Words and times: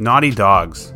Naughty 0.00 0.30
dogs. 0.30 0.94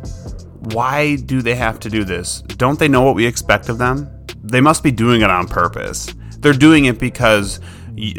Why 0.61 1.17
do 1.17 1.43
they 1.43 1.53
have 1.53 1.79
to 1.81 1.91
do 1.91 2.03
this? 2.03 2.41
Don't 2.41 2.79
they 2.79 2.87
know 2.87 3.03
what 3.03 3.13
we 3.13 3.27
expect 3.27 3.69
of 3.69 3.77
them? 3.77 4.09
They 4.43 4.61
must 4.61 4.81
be 4.81 4.89
doing 4.89 5.21
it 5.21 5.29
on 5.29 5.47
purpose. 5.47 6.11
They're 6.39 6.53
doing 6.53 6.85
it 6.85 6.97
because 6.97 7.59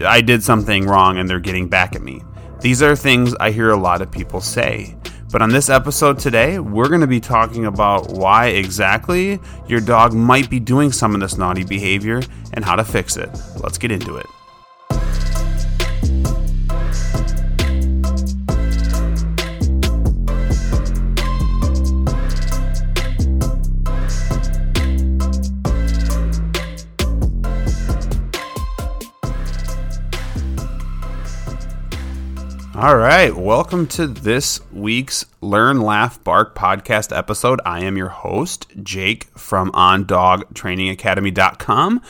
I 0.07 0.21
did 0.21 0.45
something 0.45 0.87
wrong 0.87 1.19
and 1.19 1.29
they're 1.29 1.41
getting 1.41 1.69
back 1.69 1.97
at 1.97 2.03
me. 2.03 2.23
These 2.61 2.85
are 2.85 2.95
things 2.95 3.35
I 3.41 3.51
hear 3.51 3.71
a 3.71 3.77
lot 3.77 4.01
of 4.01 4.13
people 4.13 4.41
say. 4.41 4.97
But 5.33 5.43
on 5.43 5.51
this 5.51 5.71
episode 5.71 6.21
today, 6.21 6.61
we're 6.61 6.89
going 6.89 7.01
to 7.01 7.09
be 7.09 7.19
talking 7.19 7.67
about 7.67 8.13
why 8.13 8.51
exactly 8.51 9.41
your 9.67 9.81
dog 9.81 10.15
might 10.15 10.49
be 10.49 10.61
doing 10.61 10.93
some 10.93 11.17
of 11.17 11.21
this 11.21 11.37
naughty 11.37 11.65
behavior 11.65 12.23
and 12.53 12.65
how 12.65 12.77
to 12.77 12.85
fix 12.85 13.17
it. 13.17 13.29
Let's 13.61 13.77
get 13.77 13.91
into 13.91 14.19
it. 14.19 14.27
All 32.79 32.99
right, 32.99 33.35
welcome 33.35 33.87
to 33.87 34.07
this 34.07 34.61
week's 34.71 35.25
Learn, 35.41 35.81
Laugh, 35.81 36.23
Bark 36.23 36.55
podcast 36.55 37.17
episode. 37.17 37.59
I 37.65 37.81
am 37.81 37.97
your 37.97 38.11
host, 38.11 38.67
Jake 38.83 39.29
from 39.35 39.73
OnDogTrainingAcademy.com. 39.73 42.03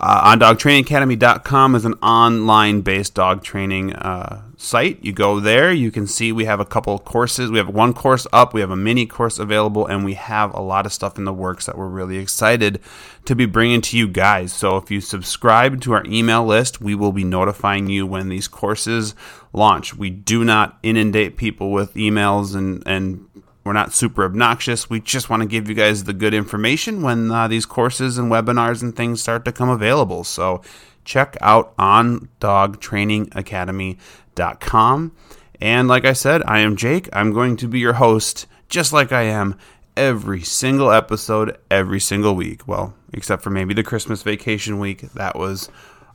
Uh, 0.00 0.36
OnDogTrainingAcademy.com 0.36 1.76
is 1.76 1.84
an 1.84 1.94
online 1.94 2.80
based 2.80 3.14
dog 3.14 3.44
training 3.44 3.92
uh, 3.94 4.42
site. 4.56 4.98
You 5.04 5.12
go 5.12 5.38
there, 5.38 5.72
you 5.72 5.92
can 5.92 6.08
see 6.08 6.32
we 6.32 6.46
have 6.46 6.58
a 6.58 6.64
couple 6.64 6.98
courses. 6.98 7.48
We 7.48 7.58
have 7.58 7.68
one 7.68 7.94
course 7.94 8.26
up, 8.32 8.52
we 8.52 8.60
have 8.60 8.72
a 8.72 8.76
mini 8.76 9.06
course 9.06 9.38
available, 9.38 9.86
and 9.86 10.04
we 10.04 10.14
have 10.14 10.52
a 10.52 10.60
lot 10.60 10.84
of 10.84 10.92
stuff 10.92 11.16
in 11.16 11.24
the 11.24 11.32
works 11.32 11.66
that 11.66 11.78
we're 11.78 11.86
really 11.86 12.18
excited 12.18 12.80
to 13.24 13.36
be 13.36 13.46
bringing 13.46 13.80
to 13.82 13.96
you 13.96 14.08
guys. 14.08 14.52
So 14.52 14.76
if 14.78 14.90
you 14.90 15.00
subscribe 15.00 15.80
to 15.82 15.92
our 15.92 16.04
email 16.06 16.44
list, 16.44 16.80
we 16.80 16.96
will 16.96 17.12
be 17.12 17.24
notifying 17.24 17.88
you 17.88 18.04
when 18.04 18.28
these 18.28 18.48
courses 18.48 19.14
launch. 19.52 19.94
We 19.94 20.10
do 20.10 20.44
not 20.44 20.76
inundate 20.82 21.36
people 21.36 21.70
with 21.70 21.94
emails 21.94 22.56
and, 22.56 22.82
and 22.84 23.28
we're 23.64 23.72
not 23.72 23.92
super 23.92 24.24
obnoxious. 24.24 24.88
We 24.90 25.00
just 25.00 25.30
want 25.30 25.42
to 25.42 25.48
give 25.48 25.68
you 25.68 25.74
guys 25.74 26.04
the 26.04 26.12
good 26.12 26.34
information 26.34 27.02
when 27.02 27.30
uh, 27.30 27.46
these 27.48 27.66
courses 27.66 28.18
and 28.18 28.30
webinars 28.30 28.82
and 28.82 28.94
things 28.94 29.22
start 29.22 29.44
to 29.46 29.52
come 29.52 29.70
available. 29.70 30.22
So 30.24 30.60
check 31.04 31.36
out 31.40 31.72
on 31.78 32.28
dogtrainingacademy.com. 32.40 35.16
And 35.60 35.86
like 35.88 36.04
I 36.04 36.12
said, 36.12 36.42
I 36.46 36.58
am 36.58 36.76
Jake. 36.76 37.08
I'm 37.12 37.32
going 37.32 37.56
to 37.56 37.66
be 37.66 37.78
your 37.78 37.94
host, 37.94 38.46
just 38.68 38.92
like 38.92 39.12
I 39.12 39.22
am 39.22 39.56
every 39.96 40.42
single 40.42 40.90
episode, 40.90 41.56
every 41.70 42.00
single 42.00 42.34
week. 42.34 42.68
Well, 42.68 42.92
except 43.12 43.42
for 43.42 43.48
maybe 43.50 43.72
the 43.72 43.82
Christmas 43.82 44.22
vacation 44.22 44.78
week. 44.78 45.00
That 45.12 45.36
was 45.36 45.70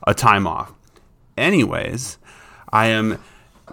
a 0.06 0.14
time 0.14 0.46
off. 0.46 0.72
Anyways, 1.36 2.18
I 2.72 2.86
am 2.88 3.18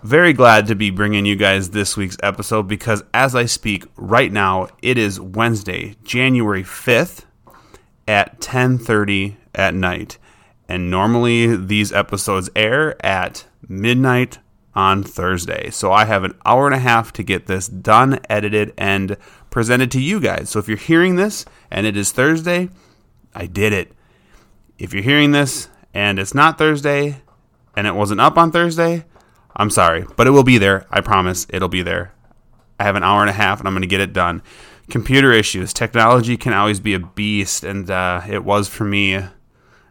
very 0.04 0.34
glad 0.34 0.68
to 0.68 0.76
be 0.76 0.90
bringing 0.90 1.26
you 1.26 1.36
guys 1.36 1.72
this 1.72 1.98
week's 1.98 2.18
episode 2.22 2.68
because 2.68 3.04
as 3.14 3.36
I 3.36 3.46
speak 3.46 3.86
right 3.96 4.32
now, 4.32 4.68
it 4.82 4.98
is 4.98 5.20
Wednesday, 5.20 5.96
January 6.04 6.64
5th 6.64 7.26
at 8.08 8.40
10:30 8.40 9.38
at 9.56 9.74
night. 9.74 10.18
And 10.70 10.92
normally 10.92 11.56
these 11.56 11.92
episodes 11.92 12.50
air 12.56 13.04
at 13.06 13.46
midnight 13.68 14.40
on 14.76 15.04
Thursday. 15.04 15.70
So 15.72 15.92
I 15.92 16.06
have 16.06 16.24
an 16.24 16.36
hour 16.46 16.68
and 16.68 16.76
a 16.76 16.80
half 16.80 17.12
to 17.14 17.24
get 17.24 17.48
this 17.48 17.68
done, 17.68 18.20
edited 18.30 18.74
and 18.78 19.18
presented 19.50 19.90
to 19.92 20.02
you 20.02 20.20
guys. 20.20 20.50
So 20.50 20.60
if 20.60 20.68
you're 20.68 20.78
hearing 20.78 21.16
this 21.16 21.46
and 21.72 21.88
it 21.88 21.98
is 21.98 22.12
Thursday, 22.12 22.70
I 23.34 23.48
did 23.48 23.74
it. 23.74 23.94
If 24.78 24.94
you're 24.94 25.04
hearing 25.04 25.32
this 25.32 25.70
and 25.94 26.20
it's 26.20 26.36
not 26.36 26.58
Thursday 26.58 27.22
and 27.76 27.88
it 27.88 27.96
wasn't 27.96 28.22
up 28.22 28.38
on 28.38 28.52
Thursday, 28.52 29.06
I'm 29.58 29.72
sorry, 29.72 30.06
but 30.16 30.28
it 30.28 30.30
will 30.30 30.44
be 30.44 30.60
there. 30.60 30.86
I 30.92 31.02
promise 31.02 31.48
it'll 31.50 31.68
be 31.68 31.82
there. 31.82 32.14
I 32.80 32.84
have 32.84 32.96
an 32.96 33.04
hour 33.04 33.22
and 33.22 33.30
a 33.30 33.34
half 33.34 33.60
and 33.60 33.68
I'm 33.68 33.74
going 33.74 33.82
to 33.82 33.88
get 33.88 34.02
it 34.02 34.14
done. 34.14 34.44
Computer 34.90 35.34
issues. 35.34 35.74
Technology 35.74 36.38
can 36.38 36.54
always 36.54 36.80
be 36.80 36.94
a 36.94 37.00
beast, 37.00 37.66
and 37.66 37.90
uh, 37.92 38.22
it 38.30 38.46
was 38.46 38.70
for 38.70 38.86
me 38.86 39.16
in 39.16 39.30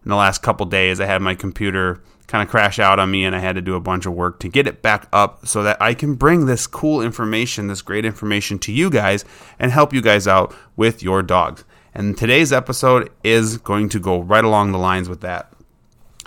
the 0.06 0.16
last 0.16 0.40
couple 0.40 0.64
days. 0.64 1.00
I 1.00 1.06
had 1.06 1.20
my 1.20 1.34
computer 1.34 2.00
kind 2.28 2.42
of 2.42 2.48
crash 2.48 2.78
out 2.78 2.98
on 2.98 3.10
me, 3.10 3.24
and 3.24 3.36
I 3.36 3.40
had 3.40 3.56
to 3.56 3.60
do 3.60 3.74
a 3.74 3.80
bunch 3.80 4.06
of 4.06 4.14
work 4.14 4.40
to 4.40 4.48
get 4.48 4.66
it 4.66 4.80
back 4.80 5.08
up 5.12 5.46
so 5.46 5.64
that 5.64 5.82
I 5.82 5.92
can 5.92 6.14
bring 6.14 6.46
this 6.46 6.66
cool 6.66 7.02
information, 7.02 7.66
this 7.66 7.82
great 7.82 8.06
information 8.06 8.58
to 8.60 8.72
you 8.72 8.88
guys 8.88 9.24
and 9.58 9.70
help 9.70 9.92
you 9.92 10.00
guys 10.00 10.26
out 10.26 10.54
with 10.76 11.02
your 11.02 11.22
dogs. 11.22 11.64
And 11.92 12.16
today's 12.16 12.52
episode 12.52 13.10
is 13.22 13.58
going 13.58 13.90
to 13.90 13.98
go 13.98 14.20
right 14.20 14.44
along 14.44 14.72
the 14.72 14.78
lines 14.78 15.10
with 15.10 15.20
that. 15.22 15.52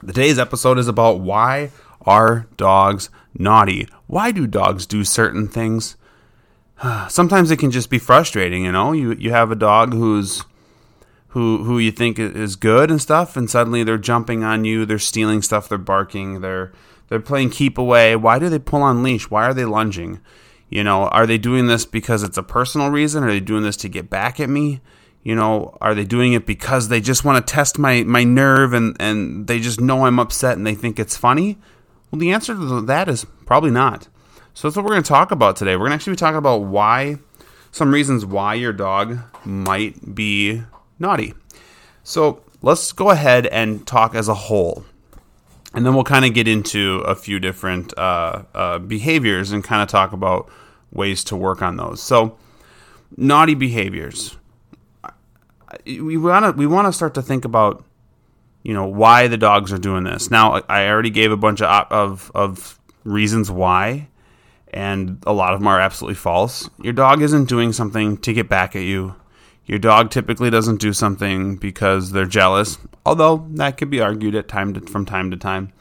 Today's 0.06 0.38
episode 0.38 0.78
is 0.78 0.88
about 0.88 1.22
why 1.22 1.72
are 2.06 2.48
dogs 2.56 3.10
naughty? 3.38 3.88
Why 4.08 4.32
do 4.32 4.48
dogs 4.48 4.86
do 4.86 5.04
certain 5.04 5.48
things? 5.48 5.96
Sometimes 7.10 7.52
it 7.52 7.58
can 7.58 7.72
just 7.72 7.90
be 7.90 8.00
frustrating, 8.00 8.64
you 8.66 8.72
know. 8.72 8.92
You 8.92 9.14
you 9.14 9.32
have 9.32 9.52
a 9.52 9.56
dog 9.56 9.94
who's 9.94 10.44
who 11.30 11.64
who 11.64 11.80
you 11.80 11.92
think 11.92 12.20
is 12.20 12.56
good 12.56 12.90
and 12.90 13.02
stuff, 13.02 13.38
and 13.38 13.50
suddenly 13.50 13.84
they're 13.84 13.98
jumping 13.98 14.44
on 14.44 14.66
you, 14.66 14.86
they're 14.86 15.00
stealing 15.00 15.42
stuff, 15.42 15.70
they're 15.70 15.78
barking, 15.78 16.42
they're 16.42 16.72
they're 17.10 17.20
playing 17.20 17.50
keep 17.50 17.78
away. 17.78 18.16
Why 18.16 18.40
do 18.40 18.50
they 18.50 18.60
pull 18.60 18.84
on 18.84 19.04
leash? 19.04 19.30
Why 19.30 19.46
are 19.46 19.54
they 19.54 19.66
lunging? 19.66 20.20
You 20.70 20.84
know, 20.84 21.08
are 21.08 21.26
they 21.26 21.40
doing 21.40 21.66
this 21.68 21.86
because 21.86 22.22
it's 22.22 22.38
a 22.38 22.44
personal 22.44 22.90
reason? 22.90 23.24
Are 23.24 23.32
they 23.32 23.40
doing 23.40 23.64
this 23.64 23.78
to 23.78 23.90
get 23.90 24.10
back 24.10 24.40
at 24.40 24.50
me? 24.50 24.82
You 25.24 25.36
know, 25.36 25.76
are 25.82 25.96
they 25.96 26.06
doing 26.06 26.34
it 26.34 26.46
because 26.46 26.88
they 26.88 27.02
just 27.02 27.26
want 27.26 27.46
to 27.46 27.54
test 27.54 27.80
my, 27.80 28.04
my 28.04 28.24
nerve 28.24 28.74
and, 28.74 28.96
and 29.00 29.48
they 29.48 29.60
just 29.60 29.82
know 29.82 30.06
I'm 30.06 30.20
upset 30.20 30.58
and 30.58 30.66
they 30.66 30.76
think 30.76 31.00
it's 31.00 31.18
funny? 31.18 31.58
Well, 32.12 32.20
the 32.20 32.32
answer 32.32 32.56
to 32.56 32.82
that 32.82 33.08
is 33.08 33.26
probably 33.46 33.72
not. 33.72 34.08
So 34.54 34.68
that's 34.68 34.76
what 34.76 34.84
we're 34.84 34.92
going 34.92 35.04
to 35.04 35.10
talk 35.10 35.32
about 35.32 35.56
today. 35.56 35.76
We're 35.76 35.88
going 35.88 35.92
to 35.92 35.96
actually 35.96 36.14
be 36.14 36.18
talking 36.18 36.38
about 36.38 36.64
why, 36.64 37.18
some 37.72 37.94
reasons 37.94 38.26
why 38.26 38.56
your 38.56 38.74
dog 38.74 39.20
might 39.46 40.16
be 40.16 40.64
naughty. 40.98 41.34
So 42.04 42.44
let's 42.62 42.92
go 42.92 43.10
ahead 43.10 43.48
and 43.48 43.86
talk 43.86 44.16
as 44.16 44.28
a 44.28 44.34
whole. 44.34 44.84
And 45.74 45.86
then 45.86 45.94
we'll 45.94 46.04
kind 46.04 46.26
of 46.26 46.34
get 46.34 46.48
into 46.48 47.02
a 47.02 47.16
few 47.16 47.40
different 47.40 47.96
uh, 47.98 48.44
uh, 48.56 48.80
behaviors 48.80 49.52
and 49.52 49.64
kind 49.64 49.84
of 49.84 49.88
talk 49.88 50.14
about 50.14 50.50
ways 50.92 51.24
to 51.26 51.36
work 51.36 51.62
on 51.62 51.78
those. 51.78 52.02
So, 52.02 52.38
naughty 53.16 53.54
behaviors. 53.54 54.36
We 55.86 56.18
want 56.18 56.46
to 56.46 56.52
we 56.54 56.66
want 56.66 56.88
to 56.88 56.94
start 56.94 57.14
to 57.14 57.22
think 57.22 57.46
about 57.46 57.86
you 58.64 58.74
know 58.74 58.88
why 58.88 59.28
the 59.28 59.38
dogs 59.38 59.72
are 59.72 59.78
doing 59.78 60.04
this. 60.04 60.30
Now 60.32 60.62
I 60.70 60.88
already 60.88 61.10
gave 61.10 61.32
a 61.32 61.38
bunch 61.38 61.62
of 61.62 61.92
of, 61.92 62.32
of 62.36 62.80
reasons 63.04 63.50
why, 63.50 64.10
and 64.74 65.22
a 65.26 65.34
lot 65.34 65.54
of 65.54 65.60
them 65.60 65.68
are 65.68 65.80
absolutely 65.80 66.16
false. 66.16 66.70
Your 66.82 66.94
dog 66.94 67.22
isn't 67.22 67.50
doing 67.50 67.74
something 67.74 68.18
to 68.18 68.34
get 68.34 68.50
back 68.50 68.76
at 68.76 68.84
you. 68.84 69.16
Your 69.66 69.80
dog 69.80 70.10
typically 70.10 70.50
doesn't 70.50 70.82
do 70.82 70.94
something 70.94 71.56
because 71.56 72.12
they're 72.12 72.26
jealous, 72.26 72.80
although 73.06 73.48
that 73.52 73.78
could 73.78 73.92
be 73.92 74.02
argued 74.02 74.34
at 74.34 74.48
time 74.48 74.74
to, 74.74 74.82
from 74.82 75.06
time 75.06 75.30
to 75.30 75.38
time. 75.38 75.72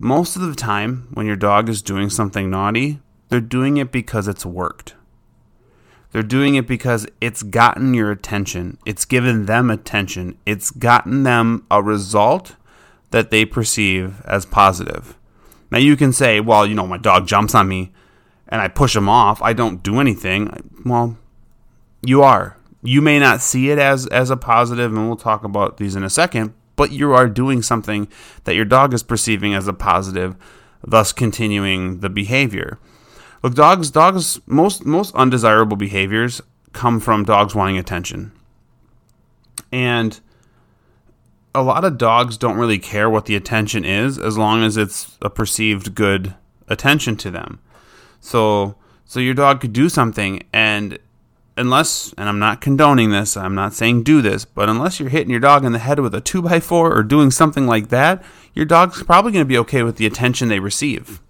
Most 0.00 0.34
of 0.34 0.42
the 0.42 0.56
time, 0.56 1.06
when 1.12 1.26
your 1.26 1.36
dog 1.36 1.68
is 1.68 1.82
doing 1.82 2.10
something 2.10 2.50
naughty, 2.50 2.98
they're 3.28 3.40
doing 3.40 3.76
it 3.76 3.92
because 3.92 4.26
it's 4.26 4.44
worked. 4.44 4.94
They're 6.12 6.22
doing 6.22 6.56
it 6.56 6.66
because 6.66 7.06
it's 7.20 7.42
gotten 7.42 7.94
your 7.94 8.10
attention. 8.10 8.78
It's 8.84 9.04
given 9.04 9.46
them 9.46 9.70
attention. 9.70 10.36
It's 10.44 10.70
gotten 10.70 11.22
them 11.22 11.66
a 11.70 11.82
result 11.82 12.56
that 13.10 13.30
they 13.30 13.44
perceive 13.44 14.20
as 14.24 14.44
positive. 14.44 15.16
Now 15.70 15.78
you 15.78 15.96
can 15.96 16.12
say, 16.12 16.40
well, 16.40 16.66
you 16.66 16.74
know, 16.74 16.86
my 16.86 16.98
dog 16.98 17.26
jumps 17.26 17.54
on 17.54 17.68
me 17.68 17.92
and 18.48 18.60
I 18.60 18.68
push 18.68 18.96
him 18.96 19.08
off. 19.08 19.40
I 19.40 19.52
don't 19.52 19.82
do 19.82 20.00
anything. 20.00 20.70
Well, 20.84 21.16
you 22.02 22.22
are. 22.22 22.56
You 22.82 23.00
may 23.00 23.18
not 23.18 23.40
see 23.40 23.70
it 23.70 23.78
as 23.78 24.06
as 24.08 24.30
a 24.30 24.36
positive 24.36 24.92
and 24.92 25.06
we'll 25.06 25.16
talk 25.16 25.44
about 25.44 25.76
these 25.76 25.94
in 25.94 26.02
a 26.02 26.10
second, 26.10 26.54
but 26.76 26.90
you 26.90 27.12
are 27.12 27.28
doing 27.28 27.62
something 27.62 28.08
that 28.44 28.54
your 28.54 28.64
dog 28.64 28.94
is 28.94 29.02
perceiving 29.02 29.54
as 29.54 29.68
a 29.68 29.72
positive, 29.72 30.34
thus 30.82 31.12
continuing 31.12 32.00
the 32.00 32.08
behavior. 32.08 32.78
Look, 33.42 33.54
dogs, 33.54 33.90
dogs, 33.90 34.40
most 34.46 34.84
most 34.84 35.14
undesirable 35.14 35.76
behaviors 35.76 36.42
come 36.72 37.00
from 37.00 37.24
dogs 37.24 37.54
wanting 37.54 37.78
attention, 37.78 38.32
and 39.72 40.20
a 41.54 41.62
lot 41.62 41.84
of 41.84 41.98
dogs 41.98 42.36
don't 42.36 42.58
really 42.58 42.78
care 42.78 43.10
what 43.10 43.26
the 43.26 43.36
attention 43.36 43.84
is 43.84 44.18
as 44.18 44.38
long 44.38 44.62
as 44.62 44.76
it's 44.76 45.16
a 45.22 45.30
perceived 45.30 45.94
good 45.94 46.34
attention 46.68 47.16
to 47.16 47.30
them. 47.30 47.60
So, 48.20 48.76
so 49.04 49.20
your 49.20 49.34
dog 49.34 49.60
could 49.60 49.72
do 49.72 49.88
something, 49.88 50.42
and 50.52 50.98
unless, 51.56 52.12
and 52.16 52.28
I'm 52.28 52.38
not 52.38 52.60
condoning 52.60 53.10
this, 53.10 53.36
I'm 53.36 53.54
not 53.54 53.74
saying 53.74 54.04
do 54.04 54.22
this, 54.22 54.44
but 54.44 54.68
unless 54.68 55.00
you're 55.00 55.08
hitting 55.08 55.30
your 55.30 55.40
dog 55.40 55.64
in 55.64 55.72
the 55.72 55.78
head 55.78 55.98
with 55.98 56.14
a 56.14 56.20
two 56.20 56.42
by 56.42 56.60
four 56.60 56.96
or 56.96 57.02
doing 57.02 57.30
something 57.30 57.66
like 57.66 57.88
that, 57.88 58.22
your 58.54 58.64
dog's 58.64 59.02
probably 59.02 59.32
going 59.32 59.44
to 59.44 59.48
be 59.48 59.58
okay 59.58 59.82
with 59.82 59.96
the 59.96 60.06
attention 60.06 60.48
they 60.48 60.60
receive. 60.60 61.20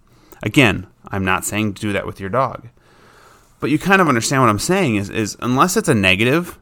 Again, 0.42 0.86
I'm 1.10 1.24
not 1.24 1.44
saying 1.44 1.74
to 1.74 1.80
do 1.80 1.92
that 1.92 2.06
with 2.06 2.20
your 2.20 2.30
dog. 2.30 2.68
But 3.58 3.70
you 3.70 3.78
kind 3.78 4.00
of 4.00 4.08
understand 4.08 4.42
what 4.42 4.48
I'm 4.48 4.58
saying 4.58 4.96
is, 4.96 5.10
is 5.10 5.36
unless 5.40 5.76
it's 5.76 5.88
a 5.88 5.94
negative, 5.94 6.58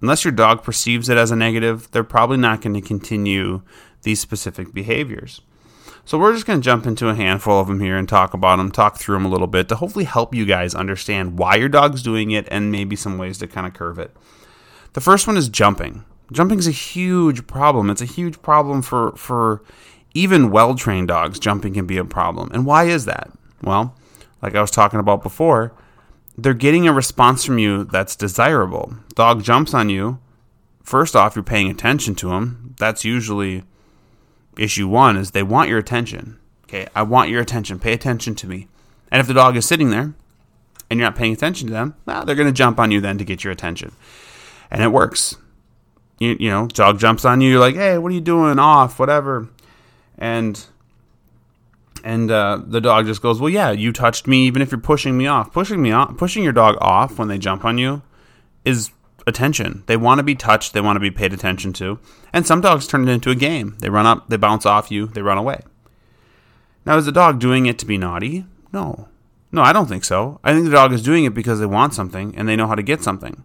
unless 0.00 0.24
your 0.24 0.32
dog 0.32 0.62
perceives 0.62 1.08
it 1.08 1.16
as 1.16 1.30
a 1.30 1.36
negative, 1.36 1.90
they're 1.90 2.04
probably 2.04 2.36
not 2.36 2.60
going 2.60 2.74
to 2.74 2.80
continue 2.80 3.62
these 4.02 4.20
specific 4.20 4.74
behaviors. 4.74 5.40
So 6.04 6.18
we're 6.18 6.34
just 6.34 6.46
going 6.46 6.60
to 6.60 6.64
jump 6.64 6.84
into 6.84 7.08
a 7.08 7.14
handful 7.14 7.60
of 7.60 7.68
them 7.68 7.80
here 7.80 7.96
and 7.96 8.08
talk 8.08 8.34
about 8.34 8.56
them, 8.56 8.72
talk 8.72 8.98
through 8.98 9.14
them 9.16 9.24
a 9.24 9.28
little 9.28 9.46
bit 9.46 9.68
to 9.68 9.76
hopefully 9.76 10.04
help 10.04 10.34
you 10.34 10.44
guys 10.44 10.74
understand 10.74 11.38
why 11.38 11.54
your 11.54 11.68
dog's 11.68 12.02
doing 12.02 12.32
it 12.32 12.48
and 12.50 12.72
maybe 12.72 12.96
some 12.96 13.18
ways 13.18 13.38
to 13.38 13.46
kind 13.46 13.66
of 13.66 13.74
curve 13.74 13.98
it. 13.98 14.10
The 14.94 15.00
first 15.00 15.26
one 15.26 15.36
is 15.36 15.48
jumping. 15.48 16.04
Jumping 16.32 16.58
is 16.58 16.66
a 16.66 16.72
huge 16.72 17.46
problem. 17.46 17.88
It's 17.88 18.02
a 18.02 18.06
huge 18.06 18.42
problem 18.42 18.82
for 18.82 19.12
for 19.16 19.62
even 20.14 20.50
well-trained 20.50 21.08
dogs. 21.08 21.38
Jumping 21.38 21.74
can 21.74 21.86
be 21.86 21.96
a 21.96 22.04
problem. 22.04 22.50
And 22.52 22.66
why 22.66 22.84
is 22.84 23.04
that? 23.06 23.30
Well, 23.62 23.96
like 24.40 24.54
I 24.54 24.60
was 24.60 24.70
talking 24.70 25.00
about 25.00 25.22
before, 25.22 25.72
they're 26.36 26.54
getting 26.54 26.88
a 26.88 26.92
response 26.92 27.44
from 27.44 27.58
you 27.58 27.84
that's 27.84 28.16
desirable. 28.16 28.94
Dog 29.14 29.42
jumps 29.42 29.74
on 29.74 29.88
you. 29.88 30.18
First 30.82 31.14
off, 31.14 31.36
you're 31.36 31.44
paying 31.44 31.70
attention 31.70 32.14
to 32.16 32.30
them. 32.30 32.74
That's 32.78 33.04
usually 33.04 33.64
issue 34.58 34.88
one 34.88 35.16
is 35.16 35.30
they 35.30 35.42
want 35.42 35.68
your 35.68 35.78
attention. 35.78 36.38
Okay, 36.64 36.86
I 36.94 37.02
want 37.02 37.30
your 37.30 37.40
attention. 37.40 37.78
Pay 37.78 37.92
attention 37.92 38.34
to 38.36 38.46
me. 38.46 38.68
And 39.10 39.20
if 39.20 39.26
the 39.26 39.34
dog 39.34 39.56
is 39.56 39.66
sitting 39.66 39.90
there 39.90 40.14
and 40.90 40.98
you're 40.98 41.08
not 41.08 41.16
paying 41.16 41.32
attention 41.32 41.68
to 41.68 41.72
them, 41.72 41.94
well, 42.06 42.24
they're 42.24 42.34
going 42.34 42.48
to 42.48 42.52
jump 42.52 42.80
on 42.80 42.90
you 42.90 43.00
then 43.00 43.18
to 43.18 43.24
get 43.24 43.44
your 43.44 43.52
attention. 43.52 43.92
And 44.70 44.82
it 44.82 44.88
works. 44.88 45.36
You, 46.18 46.36
you 46.40 46.48
know, 46.48 46.66
dog 46.66 46.98
jumps 46.98 47.24
on 47.24 47.40
you, 47.40 47.50
you're 47.50 47.60
like, 47.60 47.74
hey, 47.74 47.98
what 47.98 48.10
are 48.10 48.14
you 48.14 48.20
doing? 48.20 48.58
Off, 48.58 48.98
whatever. 48.98 49.48
And 50.16 50.64
and 52.04 52.30
uh, 52.30 52.60
the 52.64 52.80
dog 52.80 53.06
just 53.06 53.22
goes, 53.22 53.40
"Well, 53.40 53.50
yeah, 53.50 53.70
you 53.70 53.92
touched 53.92 54.26
me, 54.26 54.46
even 54.46 54.62
if 54.62 54.70
you're 54.70 54.80
pushing 54.80 55.16
me 55.16 55.26
off. 55.26 55.52
Pushing 55.52 55.82
me 55.82 55.92
off, 55.92 56.16
pushing 56.16 56.42
your 56.42 56.52
dog 56.52 56.76
off 56.80 57.18
when 57.18 57.28
they 57.28 57.38
jump 57.38 57.64
on 57.64 57.78
you, 57.78 58.02
is 58.64 58.90
attention. 59.26 59.84
They 59.86 59.96
want 59.96 60.18
to 60.18 60.22
be 60.22 60.34
touched. 60.34 60.72
They 60.72 60.80
want 60.80 60.96
to 60.96 61.00
be 61.00 61.10
paid 61.10 61.32
attention 61.32 61.72
to. 61.74 61.98
And 62.32 62.46
some 62.46 62.60
dogs 62.60 62.86
turn 62.86 63.08
it 63.08 63.12
into 63.12 63.30
a 63.30 63.34
game. 63.34 63.76
They 63.80 63.90
run 63.90 64.06
up, 64.06 64.28
they 64.28 64.36
bounce 64.36 64.66
off 64.66 64.90
you, 64.90 65.06
they 65.06 65.22
run 65.22 65.38
away. 65.38 65.60
Now, 66.84 66.96
is 66.96 67.06
the 67.06 67.12
dog 67.12 67.38
doing 67.38 67.66
it 67.66 67.78
to 67.78 67.86
be 67.86 67.98
naughty? 67.98 68.44
No, 68.72 69.08
no, 69.52 69.62
I 69.62 69.72
don't 69.72 69.86
think 69.86 70.04
so. 70.04 70.40
I 70.42 70.52
think 70.52 70.64
the 70.64 70.72
dog 70.72 70.92
is 70.92 71.02
doing 71.02 71.24
it 71.24 71.34
because 71.34 71.60
they 71.60 71.66
want 71.66 71.94
something 71.94 72.34
and 72.36 72.48
they 72.48 72.56
know 72.56 72.66
how 72.66 72.74
to 72.74 72.82
get 72.82 73.02
something. 73.02 73.44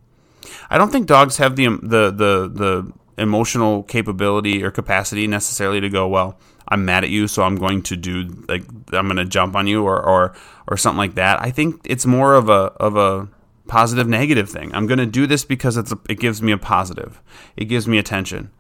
I 0.70 0.78
don't 0.78 0.92
think 0.92 1.08
dogs 1.08 1.38
have 1.38 1.56
the 1.56 1.68
the 1.68 2.12
the 2.12 2.50
the 2.50 2.94
emotional 3.18 3.84
capability 3.84 4.64
or 4.64 4.72
capacity 4.72 5.28
necessarily 5.28 5.82
to 5.82 5.90
go 5.90 6.08
well 6.08 6.40
I'm 6.70 6.86
mad 6.86 7.04
at 7.04 7.10
you, 7.10 7.28
so 7.28 7.44
I'm 7.44 7.56
going 7.56 7.82
to 7.84 7.96
do 7.96 8.24
like 8.48 8.64
I'm 8.92 9.08
going 9.08 9.18
to 9.18 9.26
jump 9.26 9.56
on 9.56 9.68
you 9.68 9.84
or 9.84 10.02
or 10.02 10.36
or 10.68 10.78
something 10.78 10.98
like 10.98 11.16
that. 11.16 11.42
I 11.42 11.52
think 11.52 11.82
it's 11.86 12.06
more 12.06 12.34
of 12.36 12.50
a 12.50 12.74
of 12.80 12.96
a 12.96 13.30
positive 13.68 14.08
negative 14.08 14.50
thing. 14.50 14.74
I'm 14.74 14.88
going 14.88 15.00
to 15.00 15.06
do 15.06 15.28
this 15.28 15.44
because 15.46 15.78
it's 15.78 15.92
a, 15.92 16.00
it 16.10 16.20
gives 16.20 16.42
me 16.42 16.52
a 16.52 16.58
positive. 16.58 17.22
It 17.56 17.66
gives 17.66 17.88
me 17.88 17.98
attention. 17.98 18.52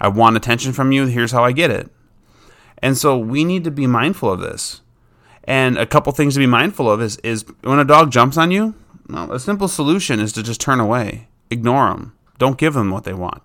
I 0.00 0.08
want 0.08 0.36
attention 0.36 0.72
from 0.72 0.92
you. 0.92 1.06
Here's 1.06 1.32
how 1.32 1.44
I 1.44 1.52
get 1.52 1.70
it. 1.70 1.90
And 2.78 2.96
so 2.96 3.18
we 3.18 3.44
need 3.44 3.64
to 3.64 3.70
be 3.70 3.86
mindful 3.86 4.30
of 4.30 4.40
this. 4.40 4.80
And 5.44 5.76
a 5.78 5.86
couple 5.86 6.12
things 6.12 6.34
to 6.34 6.40
be 6.40 6.46
mindful 6.46 6.90
of 6.90 7.02
is 7.02 7.16
is 7.18 7.44
when 7.62 7.78
a 7.78 7.84
dog 7.84 8.10
jumps 8.10 8.36
on 8.36 8.50
you, 8.50 8.74
well, 9.08 9.32
a 9.32 9.40
simple 9.40 9.68
solution 9.68 10.20
is 10.20 10.32
to 10.34 10.42
just 10.42 10.60
turn 10.60 10.80
away, 10.80 11.28
ignore 11.50 11.88
them, 11.88 12.16
don't 12.38 12.58
give 12.58 12.74
them 12.74 12.90
what 12.90 13.04
they 13.04 13.14
want. 13.14 13.42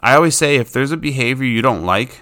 I 0.00 0.14
always 0.14 0.36
say 0.36 0.56
if 0.56 0.72
there's 0.72 0.92
a 0.92 0.96
behavior 0.96 1.46
you 1.46 1.62
don't 1.62 1.84
like, 1.84 2.20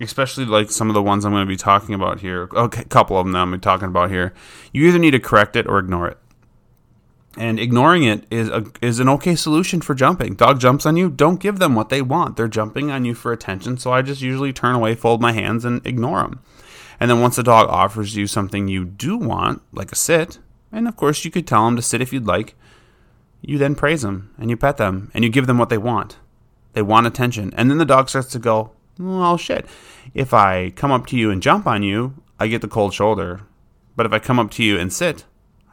especially 0.00 0.44
like 0.44 0.70
some 0.70 0.88
of 0.88 0.94
the 0.94 1.02
ones 1.02 1.24
I'm 1.24 1.32
going 1.32 1.46
to 1.46 1.48
be 1.48 1.56
talking 1.56 1.94
about 1.94 2.20
here, 2.20 2.48
okay, 2.52 2.82
a 2.82 2.86
couple 2.86 3.16
of 3.16 3.24
them 3.24 3.32
that 3.32 3.40
I'm 3.40 3.52
be 3.52 3.58
talking 3.58 3.88
about 3.88 4.10
here, 4.10 4.34
you 4.72 4.86
either 4.86 4.98
need 4.98 5.12
to 5.12 5.20
correct 5.20 5.56
it 5.56 5.66
or 5.66 5.78
ignore 5.78 6.08
it. 6.08 6.18
And 7.36 7.58
ignoring 7.58 8.04
it 8.04 8.26
is 8.30 8.48
a, 8.48 8.64
is 8.80 9.00
an 9.00 9.08
okay 9.08 9.34
solution 9.34 9.80
for 9.80 9.94
jumping. 9.94 10.34
Dog 10.34 10.60
jumps 10.60 10.86
on 10.86 10.96
you, 10.96 11.10
don't 11.10 11.40
give 11.40 11.58
them 11.58 11.74
what 11.74 11.88
they 11.88 12.02
want. 12.02 12.36
They're 12.36 12.48
jumping 12.48 12.90
on 12.90 13.04
you 13.04 13.14
for 13.14 13.32
attention, 13.32 13.76
so 13.76 13.92
I 13.92 14.02
just 14.02 14.20
usually 14.20 14.52
turn 14.52 14.74
away, 14.74 14.94
fold 14.94 15.20
my 15.20 15.32
hands, 15.32 15.64
and 15.64 15.84
ignore 15.86 16.22
them. 16.22 16.40
And 17.00 17.10
then 17.10 17.20
once 17.20 17.36
the 17.36 17.42
dog 17.42 17.68
offers 17.68 18.14
you 18.14 18.26
something 18.26 18.68
you 18.68 18.84
do 18.84 19.16
want, 19.16 19.62
like 19.72 19.90
a 19.90 19.96
sit, 19.96 20.38
and 20.70 20.86
of 20.86 20.96
course 20.96 21.24
you 21.24 21.30
could 21.30 21.46
tell 21.46 21.64
them 21.64 21.76
to 21.76 21.82
sit 21.82 22.00
if 22.00 22.12
you'd 22.12 22.26
like, 22.26 22.54
you 23.40 23.58
then 23.58 23.74
praise 23.74 24.02
them 24.02 24.32
and 24.38 24.48
you 24.48 24.56
pet 24.56 24.76
them 24.76 25.10
and 25.12 25.24
you 25.24 25.30
give 25.30 25.46
them 25.46 25.58
what 25.58 25.68
they 25.68 25.78
want. 25.78 26.18
They 26.72 26.82
want 26.82 27.06
attention. 27.06 27.52
And 27.56 27.70
then 27.70 27.78
the 27.78 27.84
dog 27.84 28.08
starts 28.08 28.30
to 28.32 28.38
go, 28.38 28.72
well, 28.98 29.36
shit. 29.36 29.66
If 30.14 30.32
I 30.32 30.70
come 30.70 30.92
up 30.92 31.06
to 31.08 31.16
you 31.16 31.30
and 31.30 31.42
jump 31.42 31.66
on 31.66 31.82
you, 31.82 32.14
I 32.38 32.46
get 32.46 32.60
the 32.62 32.68
cold 32.68 32.94
shoulder. 32.94 33.42
But 33.96 34.06
if 34.06 34.12
I 34.12 34.18
come 34.18 34.38
up 34.38 34.50
to 34.52 34.64
you 34.64 34.78
and 34.78 34.92
sit, 34.92 35.24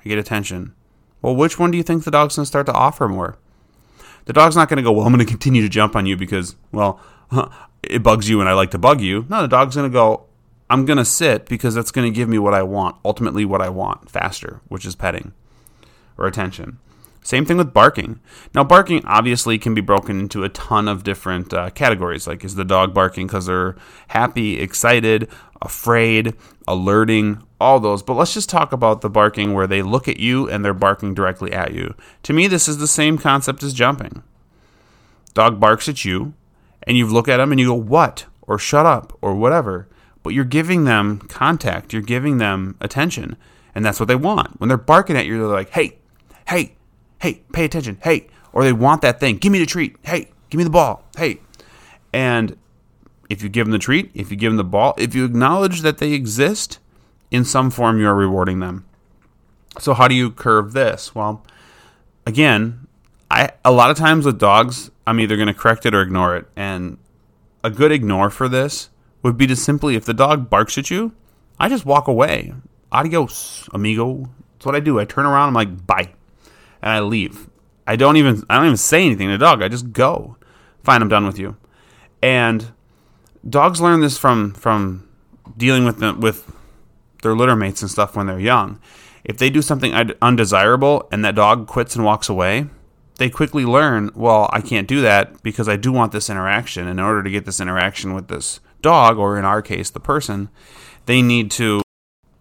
I 0.03 0.09
get 0.09 0.18
attention. 0.18 0.73
Well, 1.21 1.35
which 1.35 1.59
one 1.59 1.71
do 1.71 1.77
you 1.77 1.83
think 1.83 2.03
the 2.03 2.12
dog's 2.12 2.35
going 2.35 2.44
to 2.44 2.47
start 2.47 2.65
to 2.68 2.73
offer 2.73 3.07
more? 3.07 3.38
The 4.25 4.33
dog's 4.33 4.56
not 4.56 4.69
going 4.69 4.77
to 4.77 4.83
go, 4.83 4.91
well, 4.91 5.06
I'm 5.06 5.13
going 5.13 5.25
to 5.25 5.31
continue 5.31 5.62
to 5.62 5.69
jump 5.69 5.95
on 5.95 6.06
you 6.06 6.15
because, 6.15 6.56
well, 6.71 7.00
it 7.83 8.03
bugs 8.03 8.29
you 8.29 8.39
and 8.39 8.50
I 8.50 8.53
like 8.53 8.71
to 8.71 8.77
bug 8.77 9.01
you. 9.01 9.25
No, 9.29 9.41
the 9.41 9.47
dog's 9.47 9.75
going 9.75 9.89
to 9.89 9.94
go, 9.94 10.25
I'm 10.69 10.85
going 10.85 10.97
to 10.97 11.06
sit 11.06 11.47
because 11.47 11.75
that's 11.75 11.91
going 11.91 12.12
to 12.12 12.15
give 12.15 12.29
me 12.29 12.39
what 12.39 12.53
I 12.53 12.63
want, 12.63 12.95
ultimately 13.03 13.45
what 13.45 13.62
I 13.62 13.69
want, 13.69 14.09
faster, 14.09 14.62
which 14.68 14.85
is 14.85 14.95
petting 14.95 15.33
or 16.18 16.27
attention. 16.27 16.79
Same 17.23 17.45
thing 17.45 17.57
with 17.57 17.73
barking. 17.73 18.19
Now, 18.56 18.63
barking 18.63 19.06
obviously 19.06 19.59
can 19.59 19.75
be 19.75 19.81
broken 19.81 20.19
into 20.19 20.44
a 20.44 20.50
ton 20.50 20.88
of 20.88 21.03
different 21.03 21.53
uh, 21.53 21.69
categories. 21.69 22.27
Like, 22.27 22.44
is 22.44 22.56
the 22.56 22.65
dog 22.65 22.94
barking 22.94 23.27
because 23.27 23.45
they're 23.45 23.75
happy, 24.07 24.59
excited, 24.59 25.29
afraid, 25.62 26.33
alerting, 26.68 27.44
all 27.59 27.79
those. 27.79 28.01
But 28.01 28.15
let's 28.15 28.33
just 28.33 28.50
talk 28.50 28.73
about 28.73 29.01
the 29.01 29.09
barking 29.09 29.53
where 29.53 29.68
they 29.68 29.83
look 29.83 30.07
at 30.07 30.19
you 30.19 30.50
and 30.50 30.65
they're 30.65 30.73
barking 30.73 31.13
directly 31.13 31.53
at 31.53 31.73
you. 31.73 31.94
To 32.23 32.33
me, 32.33 32.47
this 32.47 32.68
is 32.68 32.79
the 32.79 32.88
same 32.88 33.19
concept 33.19 33.62
as 33.62 33.73
jumping. 33.73 34.23
Dog 35.35 35.59
barks 35.59 35.88
at 35.88 36.03
you, 36.03 36.33
and 36.83 36.97
you 36.97 37.06
look 37.06 37.29
at 37.29 37.38
them 37.38 37.51
and 37.51 37.59
you 37.59 37.68
go, 37.68 37.75
what? 37.75 38.25
Or 38.41 38.57
shut 38.57 38.88
up, 38.88 39.18
or 39.21 39.35
whatever. 39.35 39.88
But 40.23 40.33
you're 40.33 40.44
giving 40.44 40.83
them 40.85 41.19
contact, 41.19 41.94
you're 41.94 42.01
giving 42.01 42.39
them 42.39 42.75
attention. 42.81 43.38
And 43.73 43.85
that's 43.85 44.00
what 44.00 44.07
they 44.07 44.15
want. 44.15 44.59
When 44.59 44.68
they're 44.68 44.77
barking 44.77 45.15
at 45.15 45.25
you, 45.25 45.38
they're 45.38 45.47
like, 45.47 45.69
hey, 45.69 46.00
hey, 46.47 46.75
hey, 47.21 47.41
pay 47.53 47.65
attention, 47.65 47.97
hey, 48.03 48.27
or 48.51 48.63
they 48.63 48.73
want 48.73 49.01
that 49.01 49.19
thing, 49.19 49.38
give 49.38 49.51
me 49.51 49.59
the 49.59 49.65
treat, 49.65 49.95
hey, 50.03 50.29
give 50.50 50.57
me 50.57 50.63
the 50.63 50.69
ball, 50.69 51.03
hey. 51.18 51.39
And 52.12 52.57
if 53.29 53.41
you 53.41 53.50
give 53.50 53.65
them 53.65 53.71
the 53.71 53.79
treat, 53.79 54.12
if 54.13 54.31
you 54.31 54.38
give 54.38 54.51
them 54.51 54.57
the 54.57 54.63
ball, 54.63 54.94
if 54.97 55.15
you 55.15 55.23
acknowledge 55.23 55.81
that 55.81 56.00
they 56.00 56.13
exist, 56.13 56.79
in 57.29 57.45
some 57.45 57.71
form 57.71 58.00
you 58.00 58.07
are 58.07 58.15
rewarding 58.15 58.59
them. 58.59 58.85
So 59.79 59.94
how 59.94 60.07
do 60.07 60.15
you 60.15 60.31
curve 60.31 60.73
this? 60.73 61.15
Well, 61.15 61.45
again, 62.25 62.88
I 63.29 63.51
a 63.63 63.71
lot 63.71 63.90
of 63.90 63.97
times 63.97 64.25
with 64.25 64.37
dogs, 64.37 64.92
I'm 65.07 65.19
either 65.19 65.37
going 65.37 65.47
to 65.47 65.54
correct 65.54 65.85
it 65.85 65.95
or 65.95 66.01
ignore 66.01 66.35
it. 66.35 66.45
And 66.57 66.97
a 67.63 67.69
good 67.69 67.92
ignore 67.92 68.30
for 68.30 68.49
this 68.49 68.90
would 69.23 69.37
be 69.37 69.47
to 69.47 69.56
simply 69.56 69.95
if 69.95 70.04
the 70.04 70.13
dog 70.13 70.49
barks 70.49 70.78
at 70.78 70.92
you, 70.92 71.13
I 71.57 71.69
just 71.69 71.85
walk 71.85 72.09
away. 72.09 72.54
Adios, 72.92 73.69
amigo. 73.71 74.30
That's 74.54 74.66
what 74.66 74.75
I 74.75 74.81
do. 74.81 74.99
I 74.99 75.06
turn 75.06 75.25
around, 75.25 75.47
I'm 75.47 75.54
like, 75.54 75.87
bye 75.87 76.13
and 76.81 76.92
I 76.92 77.00
leave. 77.00 77.50
I 77.88 77.95
don't 77.95 78.18
even 78.18 78.44
I 78.50 78.57
don't 78.57 78.66
even 78.66 78.78
say 78.78 79.06
anything 79.06 79.28
to 79.28 79.33
the 79.33 79.45
dog. 79.45 79.61
I 79.61 79.68
just 79.68 79.92
go. 79.92 80.38
Fine, 80.83 81.02
I'm 81.02 81.09
done 81.09 81.26
with 81.26 81.40
you. 81.40 81.57
And 82.21 82.71
dogs 83.47 83.81
learn 83.81 84.02
this 84.02 84.18
from 84.18 84.54
from 84.54 85.07
dealing 85.57 85.85
with 85.85 86.00
them 86.00 86.19
with 86.19 86.52
their 87.23 87.35
litter 87.35 87.56
mates 87.56 87.81
and 87.81 87.92
stuff 87.92 88.16
when 88.16 88.28
they're 88.28 88.40
young. 88.40 88.80
If 89.23 89.38
they 89.38 89.50
do 89.50 89.61
something 89.61 89.94
undesirable 90.21 91.07
and 91.11 91.23
that 91.23 91.35
dog 91.35 91.68
quits 91.68 91.95
and 91.95 92.04
walks 92.04 92.30
away, 92.30 92.68
they 93.18 93.30
quickly 93.30 93.66
learn, 93.66 94.09
well, 94.16 94.50
I 94.52 94.61
can't 94.61 94.88
do 94.88 95.02
that 95.02 95.44
because 95.44 95.69
I 95.69 95.76
do 95.76 95.92
want 95.92 96.11
this 96.11 96.30
interaction. 96.30 96.88
In 96.88 97.00
order 97.00 97.21
to 97.21 97.30
get 97.30 97.45
this 97.45 97.59
interaction 97.59 98.16
with 98.16 98.30
this 98.30 98.59
dog, 98.81 99.19
or 99.19 99.38
in 99.38 99.45
our 99.45 99.61
case, 99.61 99.92
the 99.92 100.00
person, 100.00 100.50
they 101.06 101.21
need 101.21 101.52
to 101.52 101.83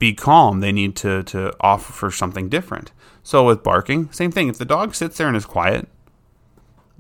be 0.00 0.12
calm. 0.12 0.58
They 0.58 0.72
need 0.72 0.96
to, 0.96 1.22
to 1.24 1.52
offer 1.60 1.92
for 1.92 2.10
something 2.10 2.48
different. 2.48 2.90
So 3.22 3.46
with 3.46 3.62
barking, 3.62 4.10
same 4.10 4.32
thing. 4.32 4.48
If 4.48 4.58
the 4.58 4.64
dog 4.64 4.96
sits 4.96 5.18
there 5.18 5.28
and 5.28 5.36
is 5.36 5.46
quiet, 5.46 5.86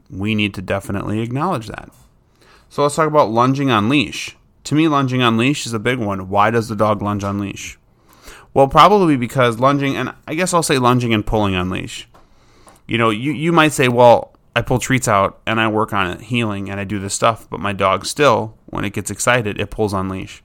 we 0.08 0.36
need 0.36 0.54
to 0.54 0.62
definitely 0.62 1.20
acknowledge 1.20 1.66
that. 1.66 1.90
So 2.68 2.82
let's 2.82 2.94
talk 2.94 3.08
about 3.08 3.30
lunging 3.30 3.70
on 3.70 3.88
leash. 3.88 4.36
To 4.64 4.74
me, 4.76 4.86
lunging 4.86 5.22
on 5.22 5.36
leash 5.36 5.66
is 5.66 5.72
a 5.72 5.80
big 5.80 5.98
one. 5.98 6.28
Why 6.28 6.50
does 6.50 6.68
the 6.68 6.76
dog 6.76 7.02
lunge 7.02 7.24
on 7.24 7.40
leash? 7.40 7.78
Well, 8.52 8.68
probably 8.68 9.16
because 9.16 9.58
lunging, 9.58 9.96
and 9.96 10.14
I 10.28 10.34
guess 10.34 10.52
I'll 10.52 10.62
say 10.62 10.78
lunging 10.78 11.14
and 11.14 11.26
pulling 11.26 11.54
on 11.54 11.70
leash. 11.70 12.06
You 12.86 12.98
know, 12.98 13.10
you, 13.10 13.32
you 13.32 13.50
might 13.50 13.72
say, 13.72 13.88
well, 13.88 14.36
I 14.54 14.62
pull 14.62 14.78
treats 14.78 15.08
out 15.08 15.40
and 15.46 15.60
I 15.60 15.68
work 15.68 15.92
on 15.92 16.18
heeling, 16.18 16.68
and 16.68 16.78
I 16.78 16.84
do 16.84 16.98
this 16.98 17.14
stuff, 17.14 17.48
but 17.48 17.60
my 17.60 17.72
dog 17.72 18.04
still, 18.04 18.58
when 18.66 18.84
it 18.84 18.92
gets 18.92 19.10
excited, 19.10 19.58
it 19.58 19.70
pulls 19.70 19.94
on 19.94 20.08
leash. 20.08 20.42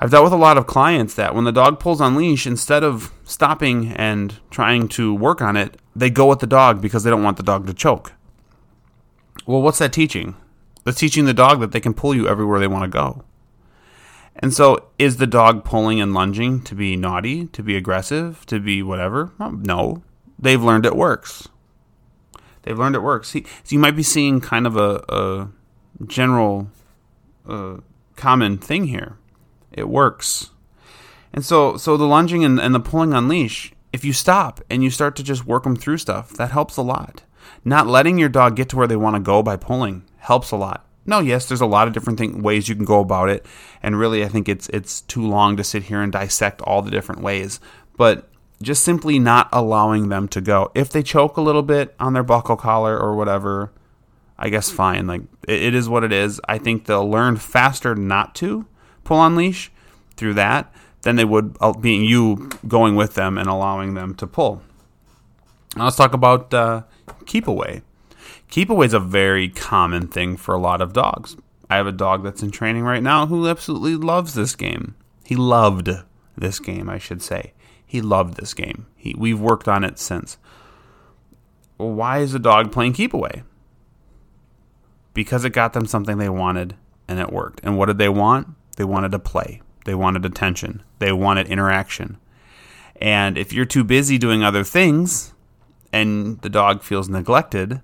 I've 0.00 0.10
dealt 0.10 0.24
with 0.24 0.32
a 0.32 0.36
lot 0.36 0.56
of 0.56 0.66
clients 0.66 1.14
that 1.14 1.34
when 1.34 1.44
the 1.44 1.52
dog 1.52 1.80
pulls 1.80 2.00
on 2.00 2.14
leash, 2.14 2.46
instead 2.46 2.84
of 2.84 3.12
stopping 3.24 3.92
and 3.92 4.38
trying 4.50 4.86
to 4.88 5.12
work 5.12 5.42
on 5.42 5.56
it, 5.56 5.76
they 5.96 6.08
go 6.08 6.26
with 6.26 6.38
the 6.38 6.46
dog 6.46 6.80
because 6.80 7.02
they 7.02 7.10
don't 7.10 7.24
want 7.24 7.36
the 7.36 7.42
dog 7.42 7.66
to 7.66 7.74
choke. 7.74 8.12
Well, 9.44 9.60
what's 9.60 9.78
that 9.78 9.92
teaching? 9.92 10.36
That's 10.84 10.98
teaching 10.98 11.24
the 11.24 11.34
dog 11.34 11.60
that 11.60 11.72
they 11.72 11.80
can 11.80 11.94
pull 11.94 12.14
you 12.14 12.28
everywhere 12.28 12.60
they 12.60 12.68
want 12.68 12.84
to 12.84 12.96
go. 12.96 13.24
And 14.36 14.54
so, 14.54 14.88
is 15.00 15.16
the 15.16 15.26
dog 15.26 15.64
pulling 15.64 16.00
and 16.00 16.14
lunging 16.14 16.62
to 16.62 16.76
be 16.76 16.94
naughty, 16.94 17.46
to 17.48 17.62
be 17.62 17.76
aggressive, 17.76 18.46
to 18.46 18.60
be 18.60 18.84
whatever? 18.84 19.32
No. 19.38 20.04
They've 20.38 20.62
learned 20.62 20.86
it 20.86 20.94
works. 20.94 21.48
They've 22.62 22.78
learned 22.78 22.94
it 22.94 23.02
works. 23.02 23.30
See, 23.30 23.44
so 23.64 23.74
you 23.74 23.80
might 23.80 23.96
be 23.96 24.04
seeing 24.04 24.40
kind 24.40 24.64
of 24.64 24.76
a, 24.76 25.02
a 25.08 25.48
general, 26.06 26.68
uh, 27.48 27.78
common 28.14 28.58
thing 28.58 28.86
here. 28.86 29.16
It 29.78 29.88
works. 29.88 30.50
And 31.32 31.44
so, 31.44 31.76
so 31.76 31.96
the 31.96 32.04
lunging 32.04 32.44
and, 32.44 32.60
and 32.60 32.74
the 32.74 32.80
pulling 32.80 33.14
on 33.14 33.28
leash, 33.28 33.72
if 33.92 34.04
you 34.04 34.12
stop 34.12 34.60
and 34.68 34.82
you 34.82 34.90
start 34.90 35.16
to 35.16 35.22
just 35.22 35.46
work 35.46 35.64
them 35.64 35.76
through 35.76 35.98
stuff, 35.98 36.30
that 36.34 36.50
helps 36.50 36.76
a 36.76 36.82
lot. 36.82 37.22
Not 37.64 37.86
letting 37.86 38.18
your 38.18 38.28
dog 38.28 38.56
get 38.56 38.68
to 38.70 38.76
where 38.76 38.86
they 38.86 38.96
want 38.96 39.16
to 39.16 39.20
go 39.20 39.42
by 39.42 39.56
pulling 39.56 40.04
helps 40.18 40.50
a 40.50 40.56
lot. 40.56 40.84
No, 41.06 41.20
yes, 41.20 41.46
there's 41.46 41.62
a 41.62 41.66
lot 41.66 41.88
of 41.88 41.94
different 41.94 42.18
thing, 42.18 42.42
ways 42.42 42.68
you 42.68 42.74
can 42.74 42.84
go 42.84 43.00
about 43.00 43.30
it, 43.30 43.46
and 43.82 43.98
really, 43.98 44.22
I 44.22 44.28
think 44.28 44.46
it's 44.46 44.68
it's 44.68 45.00
too 45.00 45.26
long 45.26 45.56
to 45.56 45.64
sit 45.64 45.84
here 45.84 46.02
and 46.02 46.12
dissect 46.12 46.60
all 46.60 46.82
the 46.82 46.90
different 46.90 47.22
ways. 47.22 47.60
But 47.96 48.28
just 48.62 48.84
simply 48.84 49.18
not 49.18 49.48
allowing 49.50 50.10
them 50.10 50.28
to 50.28 50.42
go. 50.42 50.70
If 50.74 50.90
they 50.90 51.02
choke 51.02 51.38
a 51.38 51.40
little 51.40 51.62
bit 51.62 51.94
on 51.98 52.12
their 52.12 52.22
buckle 52.22 52.56
collar 52.56 52.98
or 52.98 53.16
whatever, 53.16 53.72
I 54.38 54.50
guess 54.50 54.70
fine. 54.70 55.06
Like 55.06 55.22
it, 55.46 55.62
it 55.62 55.74
is 55.74 55.88
what 55.88 56.04
it 56.04 56.12
is. 56.12 56.42
I 56.46 56.58
think 56.58 56.84
they'll 56.84 57.08
learn 57.08 57.36
faster 57.36 57.94
not 57.94 58.34
to 58.36 58.66
pull 59.08 59.18
on 59.18 59.34
leash 59.34 59.72
through 60.16 60.34
that 60.34 60.70
than 61.00 61.16
they 61.16 61.24
would 61.24 61.56
uh, 61.62 61.72
being 61.72 62.04
you 62.04 62.50
going 62.68 62.94
with 62.94 63.14
them 63.14 63.38
and 63.38 63.48
allowing 63.48 63.94
them 63.94 64.14
to 64.14 64.26
pull. 64.26 64.60
Now 65.74 65.84
let's 65.84 65.96
talk 65.96 66.12
about 66.12 66.52
uh, 66.52 66.82
keep 67.24 67.48
away. 67.48 67.80
Keep 68.50 68.68
away 68.68 68.84
is 68.84 68.92
a 68.92 69.00
very 69.00 69.48
common 69.48 70.08
thing 70.08 70.36
for 70.36 70.54
a 70.54 70.60
lot 70.60 70.82
of 70.82 70.92
dogs. 70.92 71.36
I 71.70 71.76
have 71.76 71.86
a 71.86 71.92
dog 71.92 72.22
that's 72.22 72.42
in 72.42 72.50
training 72.50 72.82
right 72.82 73.02
now 73.02 73.26
who 73.26 73.48
absolutely 73.48 73.96
loves 73.96 74.34
this 74.34 74.54
game. 74.54 74.94
He 75.24 75.36
loved 75.36 75.88
this 76.36 76.60
game, 76.60 76.90
I 76.90 76.98
should 76.98 77.22
say. 77.22 77.52
He 77.86 78.02
loved 78.02 78.36
this 78.36 78.52
game. 78.52 78.86
He, 78.94 79.14
we've 79.16 79.40
worked 79.40 79.68
on 79.68 79.84
it 79.84 79.98
since. 79.98 80.36
Why 81.78 82.18
is 82.18 82.34
a 82.34 82.38
dog 82.38 82.72
playing 82.72 82.92
keep 82.92 83.14
away? 83.14 83.42
Because 85.14 85.46
it 85.46 85.50
got 85.50 85.72
them 85.72 85.86
something 85.86 86.18
they 86.18 86.28
wanted 86.28 86.76
and 87.06 87.18
it 87.18 87.32
worked. 87.32 87.60
And 87.62 87.78
what 87.78 87.86
did 87.86 87.96
they 87.96 88.10
want? 88.10 88.48
They 88.78 88.84
wanted 88.84 89.10
to 89.10 89.18
play. 89.18 89.60
They 89.86 89.94
wanted 89.96 90.24
attention. 90.24 90.84
They 91.00 91.10
wanted 91.10 91.48
interaction. 91.48 92.16
And 93.00 93.36
if 93.36 93.52
you're 93.52 93.64
too 93.64 93.82
busy 93.82 94.18
doing 94.18 94.44
other 94.44 94.62
things 94.62 95.34
and 95.92 96.40
the 96.42 96.48
dog 96.48 96.82
feels 96.82 97.08
neglected, 97.08 97.80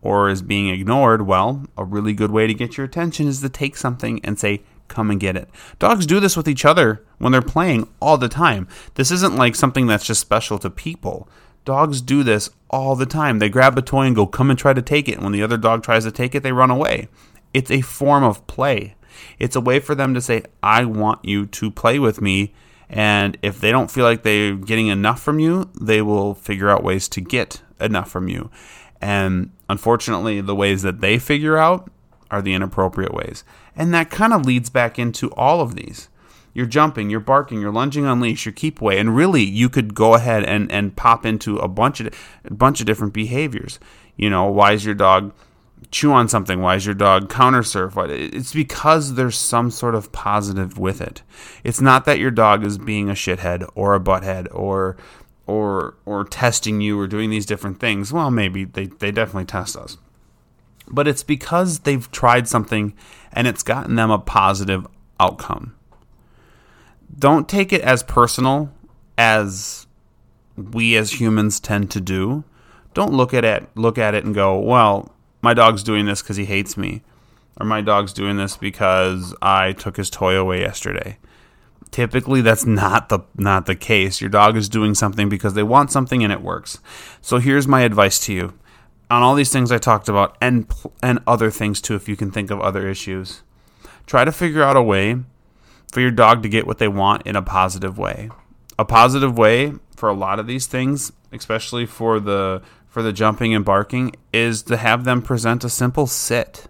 or 0.00 0.28
is 0.28 0.42
being 0.42 0.68
ignored, 0.68 1.28
well, 1.28 1.64
a 1.78 1.84
really 1.84 2.12
good 2.12 2.32
way 2.32 2.48
to 2.48 2.54
get 2.54 2.76
your 2.76 2.84
attention 2.84 3.28
is 3.28 3.40
to 3.40 3.48
take 3.48 3.76
something 3.76 4.20
and 4.24 4.36
say, 4.36 4.64
come 4.88 5.12
and 5.12 5.20
get 5.20 5.36
it. 5.36 5.48
Dogs 5.78 6.06
do 6.06 6.18
this 6.18 6.36
with 6.36 6.48
each 6.48 6.64
other 6.64 7.04
when 7.18 7.30
they're 7.30 7.40
playing 7.40 7.88
all 8.00 8.18
the 8.18 8.28
time. 8.28 8.66
This 8.94 9.12
isn't 9.12 9.36
like 9.36 9.54
something 9.54 9.86
that's 9.86 10.04
just 10.04 10.20
special 10.20 10.58
to 10.58 10.70
people. 10.70 11.28
Dogs 11.64 12.02
do 12.02 12.24
this 12.24 12.50
all 12.68 12.96
the 12.96 13.06
time. 13.06 13.38
They 13.38 13.48
grab 13.48 13.78
a 13.78 13.82
toy 13.82 14.06
and 14.06 14.16
go, 14.16 14.26
come 14.26 14.50
and 14.50 14.58
try 14.58 14.72
to 14.72 14.82
take 14.82 15.08
it. 15.08 15.14
And 15.14 15.22
when 15.22 15.32
the 15.32 15.44
other 15.44 15.56
dog 15.56 15.84
tries 15.84 16.02
to 16.02 16.10
take 16.10 16.34
it, 16.34 16.42
they 16.42 16.50
run 16.50 16.72
away. 16.72 17.06
It's 17.54 17.70
a 17.70 17.82
form 17.82 18.24
of 18.24 18.44
play. 18.48 18.96
It's 19.38 19.56
a 19.56 19.60
way 19.60 19.80
for 19.80 19.94
them 19.94 20.14
to 20.14 20.20
say, 20.20 20.44
I 20.62 20.84
want 20.84 21.24
you 21.24 21.46
to 21.46 21.70
play 21.70 21.98
with 21.98 22.20
me. 22.20 22.54
And 22.88 23.38
if 23.42 23.60
they 23.60 23.72
don't 23.72 23.90
feel 23.90 24.04
like 24.04 24.22
they're 24.22 24.54
getting 24.54 24.88
enough 24.88 25.20
from 25.22 25.38
you, 25.38 25.70
they 25.80 26.02
will 26.02 26.34
figure 26.34 26.68
out 26.68 26.84
ways 26.84 27.08
to 27.10 27.20
get 27.20 27.62
enough 27.80 28.10
from 28.10 28.28
you. 28.28 28.50
And 29.00 29.50
unfortunately, 29.68 30.40
the 30.40 30.54
ways 30.54 30.82
that 30.82 31.00
they 31.00 31.18
figure 31.18 31.56
out 31.56 31.90
are 32.30 32.42
the 32.42 32.54
inappropriate 32.54 33.12
ways. 33.12 33.44
And 33.74 33.92
that 33.94 34.10
kind 34.10 34.32
of 34.32 34.46
leads 34.46 34.70
back 34.70 34.98
into 34.98 35.30
all 35.32 35.60
of 35.60 35.74
these. 35.74 36.08
You're 36.54 36.66
jumping, 36.66 37.08
you're 37.08 37.20
barking, 37.20 37.60
you're 37.60 37.72
lunging 37.72 38.04
on 38.04 38.20
leash, 38.20 38.44
you 38.44 38.52
keep 38.52 38.80
away, 38.80 38.98
and 38.98 39.16
really 39.16 39.42
you 39.42 39.68
could 39.68 39.94
go 39.94 40.14
ahead 40.14 40.44
and, 40.44 40.70
and 40.70 40.94
pop 40.94 41.24
into 41.24 41.56
a 41.56 41.68
bunch 41.68 42.00
of 42.00 42.14
a 42.44 42.52
bunch 42.52 42.80
of 42.80 42.86
different 42.86 43.14
behaviors. 43.14 43.78
You 44.16 44.28
know, 44.28 44.44
why 44.50 44.72
is 44.72 44.84
your 44.84 44.94
dog 44.94 45.32
chew 45.90 46.12
on 46.12 46.28
something? 46.28 46.60
Why 46.60 46.76
is 46.76 46.86
your 46.86 46.94
dog 46.94 47.28
counter 47.28 47.62
surf? 47.62 47.94
It's 47.96 48.52
because 48.52 49.14
there's 49.14 49.38
some 49.38 49.70
sort 49.70 49.94
of 49.94 50.12
positive 50.12 50.78
with 50.78 51.00
it. 51.00 51.22
It's 51.64 51.80
not 51.80 52.04
that 52.04 52.18
your 52.18 52.30
dog 52.30 52.64
is 52.64 52.78
being 52.78 53.08
a 53.08 53.14
shithead 53.14 53.68
or 53.74 53.94
a 53.94 54.00
butthead 54.00 54.48
or 54.52 54.96
or 55.46 55.96
or 56.04 56.24
testing 56.24 56.80
you 56.80 56.98
or 56.98 57.06
doing 57.06 57.30
these 57.30 57.46
different 57.46 57.80
things. 57.80 58.12
Well, 58.12 58.30
maybe 58.30 58.64
they, 58.64 58.86
they 58.86 59.10
definitely 59.10 59.46
test 59.46 59.76
us. 59.76 59.98
But 60.88 61.08
it's 61.08 61.22
because 61.22 61.80
they've 61.80 62.10
tried 62.10 62.48
something 62.48 62.94
and 63.32 63.46
it's 63.46 63.62
gotten 63.62 63.96
them 63.96 64.10
a 64.10 64.18
positive 64.18 64.86
outcome. 65.18 65.74
Don't 67.18 67.48
take 67.48 67.72
it 67.72 67.82
as 67.82 68.02
personal 68.02 68.72
as 69.18 69.86
we 70.56 70.96
as 70.96 71.20
humans 71.20 71.60
tend 71.60 71.90
to 71.92 72.00
do. 72.00 72.44
Don't 72.94 73.12
look 73.12 73.32
at 73.32 73.44
it 73.44 73.68
look 73.74 73.98
at 73.98 74.14
it 74.14 74.24
and 74.24 74.34
go, 74.34 74.58
"Well, 74.58 75.14
my 75.42 75.52
dog's 75.52 75.82
doing 75.82 76.06
this 76.06 76.22
cuz 76.22 76.36
he 76.36 76.46
hates 76.46 76.76
me." 76.76 77.02
Or 77.60 77.66
my 77.66 77.80
dog's 77.80 78.12
doing 78.12 78.38
this 78.38 78.56
because 78.56 79.34
I 79.42 79.72
took 79.72 79.96
his 79.96 80.10
toy 80.10 80.36
away 80.36 80.60
yesterday. 80.60 81.18
Typically 81.90 82.40
that's 82.40 82.64
not 82.64 83.10
the 83.10 83.20
not 83.36 83.66
the 83.66 83.74
case. 83.74 84.20
Your 84.20 84.30
dog 84.30 84.56
is 84.56 84.68
doing 84.68 84.94
something 84.94 85.28
because 85.28 85.54
they 85.54 85.62
want 85.62 85.92
something 85.92 86.24
and 86.24 86.32
it 86.32 86.40
works. 86.40 86.78
So 87.20 87.38
here's 87.38 87.68
my 87.68 87.82
advice 87.82 88.18
to 88.20 88.32
you. 88.32 88.54
On 89.10 89.22
all 89.22 89.34
these 89.34 89.52
things 89.52 89.70
i 89.70 89.76
talked 89.76 90.08
about 90.08 90.38
and 90.40 90.66
and 91.02 91.18
other 91.26 91.50
things 91.50 91.82
too 91.82 91.94
if 91.94 92.08
you 92.08 92.16
can 92.16 92.30
think 92.30 92.50
of 92.50 92.60
other 92.60 92.88
issues 92.88 93.42
try 94.06 94.24
to 94.24 94.32
figure 94.32 94.62
out 94.62 94.74
a 94.74 94.82
way 94.82 95.16
for 95.92 96.00
your 96.00 96.10
dog 96.10 96.42
to 96.42 96.48
get 96.48 96.66
what 96.66 96.78
they 96.78 96.88
want 96.88 97.26
in 97.26 97.36
a 97.36 97.42
positive 97.42 97.98
way. 97.98 98.30
A 98.78 98.86
positive 98.86 99.36
way 99.36 99.74
for 99.94 100.08
a 100.08 100.14
lot 100.14 100.40
of 100.40 100.46
these 100.46 100.66
things 100.66 101.12
especially 101.30 101.86
for 101.86 102.18
the 102.20 102.62
for 102.92 103.02
the 103.02 103.12
jumping 103.12 103.54
and 103.54 103.64
barking 103.64 104.14
is 104.32 104.62
to 104.62 104.76
have 104.76 105.04
them 105.04 105.22
present 105.22 105.64
a 105.64 105.68
simple 105.68 106.06
sit 106.06 106.66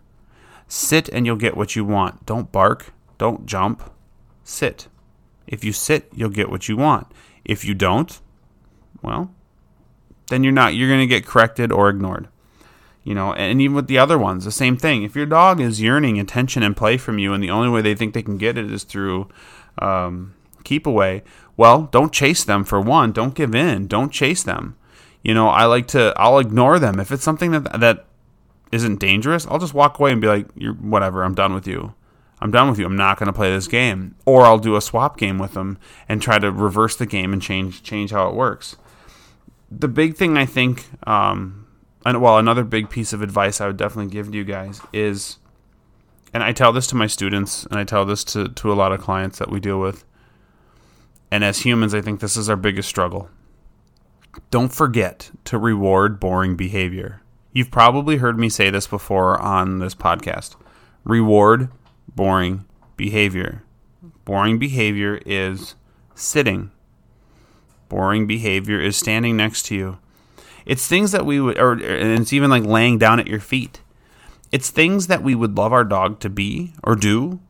sit 0.69 1.09
and 1.11 1.26
you'll 1.26 1.37
get 1.37 1.57
what 1.57 1.76
you 1.76 1.85
want 1.85 2.25
don't 2.25 2.50
bark 2.50 2.93
don't 3.19 3.45
jump 3.45 3.93
sit 4.45 4.87
if 5.47 5.64
you 5.64 5.73
sit, 5.73 6.09
you'll 6.14 6.31
get 6.31 6.50
what 6.50 6.69
you 6.69 6.76
want. 6.76 7.09
If 7.45 7.64
you 7.64 7.75
don't, 7.75 8.19
well, 9.02 9.35
then 10.29 10.45
you're 10.45 10.52
not. 10.52 10.75
You're 10.75 10.88
going 10.88 11.00
to 11.00 11.07
get 11.07 11.26
corrected 11.26 11.73
or 11.73 11.88
ignored. 11.88 12.29
You 13.05 13.14
know, 13.14 13.33
and 13.33 13.61
even 13.61 13.75
with 13.75 13.88
the 13.88 13.99
other 13.99 14.17
ones, 14.17 14.45
the 14.45 14.52
same 14.52 14.76
thing. 14.76 15.02
If 15.02 15.17
your 15.17 15.26
dog 15.26 15.61
is 15.61 15.83
yearning 15.83 16.21
attention 16.21 16.62
and 16.62 16.76
play 16.76 16.97
from 16.97 17.19
you, 17.19 17.33
and 17.33 17.43
the 17.43 17.50
only 17.50 17.69
way 17.69 17.83
they 17.83 17.97
think 17.97 18.14
they 18.14 18.23
can 18.23 18.38
get 18.38 18.57
it 18.57 18.71
is 18.71 18.85
through 18.85 19.29
um, 19.79 20.35
keep 20.62 20.87
away, 20.87 21.25
well, 21.57 21.88
don't 21.91 22.12
chase 22.12 22.45
them 22.45 22.64
for 22.64 22.81
one. 22.81 23.11
Don't 23.11 23.35
give 23.35 23.55
in. 23.55 23.88
Don't 23.88 24.12
chase 24.12 24.45
them. 24.45 24.76
You 25.23 25.35
know, 25.35 25.49
I 25.49 25.67
like 25.67 25.88
to. 25.88 26.12
I'll 26.17 26.38
ignore 26.38 26.79
them 26.79 26.99
if 26.99 27.12
it's 27.12 27.25
something 27.25 27.52
that 27.52 27.81
that 27.81 28.07
isn't 28.73 28.99
dangerous. 28.99 29.47
I'll 29.47 29.59
just 29.59 29.75
walk 29.75 29.99
away 29.99 30.12
and 30.12 30.21
be 30.21 30.26
like, 30.26 30.47
"You're 30.55 30.75
whatever. 30.75 31.23
I'm 31.23 31.35
done 31.35 31.55
with 31.55 31.67
you." 31.67 31.95
I'm 32.43 32.50
done 32.50 32.69
with 32.69 32.81
you. 32.81 32.87
I'm 32.87 32.97
not 32.97 33.21
going 33.21 33.29
to 33.29 33.33
play 33.33 33.52
this 33.52 33.69
game. 33.69 34.17
Or 34.26 34.43
I'll 34.43 34.59
do 34.59 34.75
a 34.75 34.81
swap 34.81 35.17
game 35.17 35.38
with 35.38 35.55
them 35.55 35.79
and 36.09 36.21
try 36.21 36.41
to 36.41 36.50
reverse 36.50 36.97
the 36.97 37.07
game 37.07 37.33
and 37.33 37.41
change 37.41 37.85
change 37.85 38.11
how 38.11 38.29
it 38.29 38.35
works. 38.35 38.76
The 39.71 39.87
big 39.87 40.17
thing 40.17 40.37
I 40.37 40.45
think, 40.45 40.88
um, 41.07 41.69
and 42.05 42.21
well, 42.21 42.38
another 42.38 42.64
big 42.64 42.91
piece 42.91 43.12
of 43.12 43.23
advice 43.23 43.61
I 43.61 43.69
would 43.69 43.76
definitely 43.76 44.11
give 44.11 44.33
to 44.33 44.37
you 44.37 44.43
guys 44.43 44.81
is, 44.93 45.38
and 46.35 46.43
I 46.43 46.50
tell 46.50 46.73
this 46.73 46.88
to 46.88 46.97
my 46.97 47.07
students, 47.07 47.64
and 47.67 47.79
I 47.79 47.85
tell 47.85 48.05
this 48.05 48.25
to 48.25 48.49
to 48.49 48.73
a 48.73 48.75
lot 48.75 48.91
of 48.91 49.00
clients 49.00 49.38
that 49.38 49.49
we 49.49 49.61
deal 49.61 49.81
with. 49.81 50.05
And 51.31 51.45
as 51.45 51.61
humans, 51.61 51.95
I 51.95 52.00
think 52.00 52.19
this 52.19 52.37
is 52.37 52.50
our 52.50 52.57
biggest 52.57 52.88
struggle. 52.88 53.31
Don't 54.51 54.73
forget 54.73 55.31
to 55.45 55.59
reward 55.59 56.21
boring 56.21 56.57
behavior. 56.57 57.23
You've 57.53 57.71
probably 57.71 58.17
heard 58.17 58.39
me 58.39 58.49
say 58.49 58.71
this 58.71 58.87
before 58.87 59.39
on 59.39 59.79
this 59.79 59.95
podcast. 59.95 60.57
Reward 61.05 61.69
boring 62.15 62.65
behavior. 62.97 63.62
Boring 64.25 64.59
behavior 64.59 65.21
is 65.27 65.75
sitting. 66.15 66.71
Boring 67.89 68.27
behavior 68.27 68.81
is 68.81 68.97
standing 68.97 69.37
next 69.37 69.65
to 69.67 69.75
you. 69.75 69.99
It's 70.65 70.87
things 70.87 71.12
that 71.12 71.27
we 71.27 71.41
would, 71.41 71.59
or 71.59 71.73
and 71.73 72.21
it's 72.21 72.33
even 72.33 72.49
like 72.49 72.65
laying 72.65 72.99
down 72.99 73.21
at 73.21 73.27
your 73.27 73.41
feet. 73.41 73.81
It's 74.51 74.71
things 74.71 75.09
that 75.09 75.23
we 75.23 75.35
would 75.35 75.57
love 75.57 75.73
our 75.73 75.85
dog 75.85 76.21
to 76.21 76.31
be 76.31 76.73
or 76.85 76.95
do, 76.95 77.41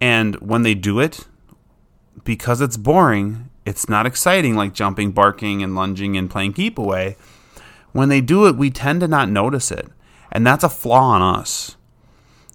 and 0.00 0.34
when 0.36 0.62
they 0.62 0.74
do 0.74 1.00
it, 1.00 1.28
because 2.24 2.60
it's 2.60 2.76
boring, 2.76 3.50
it's 3.66 3.88
not 3.88 4.06
exciting 4.06 4.54
like 4.56 4.72
jumping, 4.72 5.12
barking, 5.12 5.62
and 5.62 5.74
lunging 5.74 6.16
and 6.16 6.30
playing 6.30 6.54
keep 6.54 6.78
away. 6.78 7.16
When 7.92 8.08
they 8.08 8.22
do 8.22 8.46
it, 8.46 8.56
we 8.56 8.70
tend 8.70 9.00
to 9.00 9.08
not 9.08 9.28
notice 9.28 9.70
it, 9.70 9.88
and 10.32 10.46
that's 10.46 10.64
a 10.64 10.70
flaw 10.70 11.10
on 11.10 11.20
us 11.20 11.76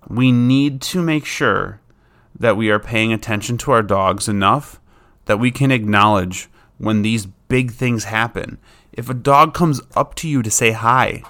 we 0.07 0.31
need 0.31 0.81
to 0.81 1.01
make 1.01 1.25
sure 1.25 1.79
that 2.37 2.57
we 2.57 2.69
are 2.69 2.79
paying 2.79 3.13
attention 3.13 3.57
to 3.57 3.71
our 3.71 3.83
dogs 3.83 4.27
enough 4.27 4.79
that 5.25 5.39
we 5.39 5.51
can 5.51 5.71
acknowledge 5.71 6.49
when 6.77 7.01
these 7.01 7.25
big 7.25 7.71
things 7.71 8.05
happen. 8.05 8.57
If 8.91 9.09
a 9.09 9.13
dog 9.13 9.53
comes 9.53 9.79
up 9.95 10.15
to 10.15 10.27
you 10.27 10.41
to 10.41 10.51
say 10.51 10.71
hi 10.71 11.23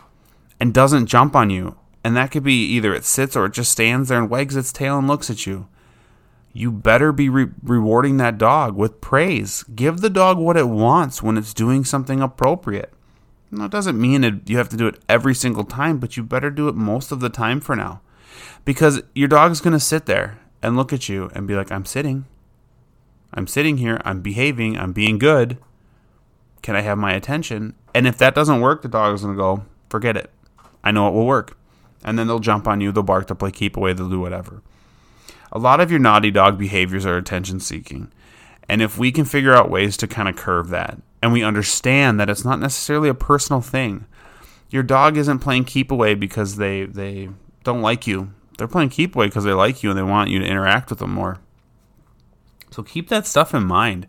and 0.59 0.73
doesn't 0.73 1.07
jump 1.07 1.35
on 1.35 1.49
you, 1.49 1.77
and 2.03 2.15
that 2.15 2.31
could 2.31 2.43
be 2.43 2.65
either 2.65 2.93
it 2.93 3.05
sits 3.05 3.35
or 3.35 3.45
it 3.45 3.53
just 3.53 3.71
stands 3.71 4.09
there 4.09 4.19
and 4.19 4.29
wags 4.29 4.55
its 4.55 4.71
tail 4.71 4.97
and 4.97 5.07
looks 5.07 5.29
at 5.29 5.45
you, 5.45 5.67
you 6.53 6.71
better 6.71 7.11
be 7.11 7.29
re- 7.29 7.51
rewarding 7.63 8.17
that 8.17 8.37
dog 8.37 8.75
with 8.75 9.01
praise. 9.01 9.63
Give 9.75 10.01
the 10.01 10.09
dog 10.09 10.37
what 10.37 10.57
it 10.57 10.67
wants 10.67 11.23
when 11.23 11.37
it's 11.37 11.53
doing 11.53 11.85
something 11.85 12.21
appropriate. 12.21 12.93
Now, 13.51 13.65
it 13.65 13.71
doesn't 13.71 13.99
mean 13.99 14.23
it, 14.23 14.49
you 14.49 14.57
have 14.57 14.69
to 14.69 14.77
do 14.77 14.87
it 14.87 14.99
every 15.09 15.35
single 15.35 15.63
time, 15.63 15.97
but 15.97 16.15
you 16.15 16.23
better 16.23 16.49
do 16.49 16.67
it 16.67 16.75
most 16.75 17.11
of 17.11 17.19
the 17.19 17.29
time 17.29 17.59
for 17.59 17.75
now. 17.75 18.01
Because 18.63 19.01
your 19.13 19.27
dog's 19.27 19.61
going 19.61 19.73
to 19.73 19.79
sit 19.79 20.05
there 20.05 20.39
and 20.61 20.77
look 20.77 20.93
at 20.93 21.09
you 21.09 21.29
and 21.33 21.47
be 21.47 21.55
like, 21.55 21.71
I'm 21.71 21.85
sitting. 21.85 22.25
I'm 23.33 23.47
sitting 23.47 23.77
here. 23.77 24.01
I'm 24.05 24.21
behaving. 24.21 24.77
I'm 24.77 24.93
being 24.93 25.17
good. 25.17 25.57
Can 26.61 26.75
I 26.75 26.81
have 26.81 26.97
my 26.97 27.13
attention? 27.13 27.75
And 27.93 28.07
if 28.07 28.17
that 28.19 28.35
doesn't 28.35 28.61
work, 28.61 28.81
the 28.81 28.87
dog 28.87 29.15
is 29.15 29.21
going 29.23 29.35
to 29.35 29.41
go, 29.41 29.65
forget 29.89 30.15
it. 30.15 30.29
I 30.83 30.91
know 30.91 31.07
it 31.07 31.13
will 31.13 31.25
work. 31.25 31.57
And 32.03 32.17
then 32.17 32.27
they'll 32.27 32.39
jump 32.39 32.67
on 32.67 32.81
you. 32.81 32.91
They'll 32.91 33.03
bark. 33.03 33.27
They'll 33.27 33.35
play 33.35 33.51
keep 33.51 33.77
away. 33.77 33.93
They'll 33.93 34.09
do 34.09 34.19
whatever. 34.19 34.61
A 35.51 35.59
lot 35.59 35.79
of 35.81 35.91
your 35.91 35.99
naughty 35.99 36.31
dog 36.31 36.57
behaviors 36.57 37.05
are 37.05 37.17
attention 37.17 37.59
seeking. 37.59 38.11
And 38.69 38.81
if 38.81 38.97
we 38.97 39.11
can 39.11 39.25
figure 39.25 39.53
out 39.53 39.69
ways 39.69 39.97
to 39.97 40.07
kind 40.07 40.29
of 40.29 40.35
curve 40.35 40.69
that, 40.69 41.01
and 41.21 41.33
we 41.33 41.43
understand 41.43 42.19
that 42.19 42.29
it's 42.29 42.45
not 42.45 42.59
necessarily 42.59 43.09
a 43.09 43.13
personal 43.13 43.61
thing, 43.61 44.05
your 44.69 44.83
dog 44.83 45.17
isn't 45.17 45.39
playing 45.39 45.65
keep 45.65 45.91
away 45.91 46.15
because 46.15 46.55
they, 46.55 46.85
they 46.85 47.29
don't 47.63 47.81
like 47.81 48.07
you. 48.07 48.33
They're 48.57 48.67
playing 48.67 48.89
keep 48.89 49.15
away 49.15 49.27
because 49.27 49.43
they 49.43 49.53
like 49.53 49.83
you 49.83 49.89
and 49.89 49.99
they 49.99 50.03
want 50.03 50.29
you 50.29 50.39
to 50.39 50.45
interact 50.45 50.89
with 50.89 50.99
them 50.99 51.13
more. 51.13 51.39
So 52.71 52.81
keep 52.81 53.09
that 53.09 53.27
stuff 53.27 53.53
in 53.53 53.63
mind. 53.63 54.07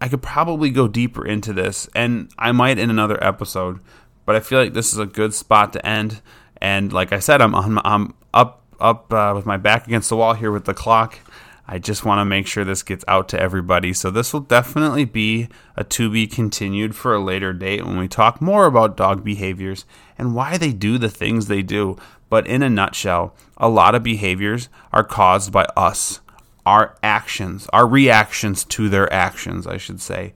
I 0.00 0.08
could 0.08 0.22
probably 0.22 0.70
go 0.70 0.88
deeper 0.88 1.26
into 1.26 1.52
this, 1.52 1.88
and 1.94 2.30
I 2.38 2.52
might 2.52 2.78
in 2.78 2.90
another 2.90 3.22
episode, 3.22 3.80
but 4.24 4.34
I 4.36 4.40
feel 4.40 4.58
like 4.58 4.72
this 4.72 4.92
is 4.92 4.98
a 4.98 5.06
good 5.06 5.34
spot 5.34 5.72
to 5.74 5.86
end. 5.86 6.20
And 6.60 6.92
like 6.92 7.12
I 7.12 7.18
said, 7.18 7.40
I'm, 7.40 7.54
I'm, 7.54 7.78
I'm 7.84 8.14
up 8.32 8.63
up 8.80 9.12
uh, 9.12 9.32
with 9.34 9.46
my 9.46 9.56
back 9.56 9.86
against 9.86 10.08
the 10.08 10.16
wall 10.16 10.34
here 10.34 10.50
with 10.50 10.64
the 10.64 10.74
clock. 10.74 11.18
I 11.66 11.78
just 11.78 12.04
want 12.04 12.20
to 12.20 12.24
make 12.26 12.46
sure 12.46 12.64
this 12.64 12.82
gets 12.82 13.04
out 13.08 13.28
to 13.30 13.40
everybody. 13.40 13.94
So 13.94 14.10
this 14.10 14.32
will 14.32 14.40
definitely 14.40 15.06
be 15.06 15.48
a 15.76 15.84
to 15.84 16.10
be 16.10 16.26
continued 16.26 16.94
for 16.94 17.14
a 17.14 17.22
later 17.22 17.52
date 17.54 17.86
when 17.86 17.98
we 17.98 18.06
talk 18.06 18.42
more 18.42 18.66
about 18.66 18.96
dog 18.96 19.24
behaviors 19.24 19.86
and 20.18 20.34
why 20.34 20.58
they 20.58 20.72
do 20.72 20.98
the 20.98 21.08
things 21.08 21.46
they 21.46 21.62
do. 21.62 21.96
But 22.28 22.46
in 22.46 22.62
a 22.62 22.68
nutshell, 22.68 23.34
a 23.56 23.68
lot 23.68 23.94
of 23.94 24.02
behaviors 24.02 24.68
are 24.92 25.04
caused 25.04 25.52
by 25.52 25.64
us, 25.76 26.20
our 26.66 26.96
actions, 27.02 27.66
our 27.72 27.86
reactions 27.86 28.64
to 28.64 28.88
their 28.90 29.10
actions, 29.12 29.66
I 29.66 29.78
should 29.78 30.00
say. 30.00 30.34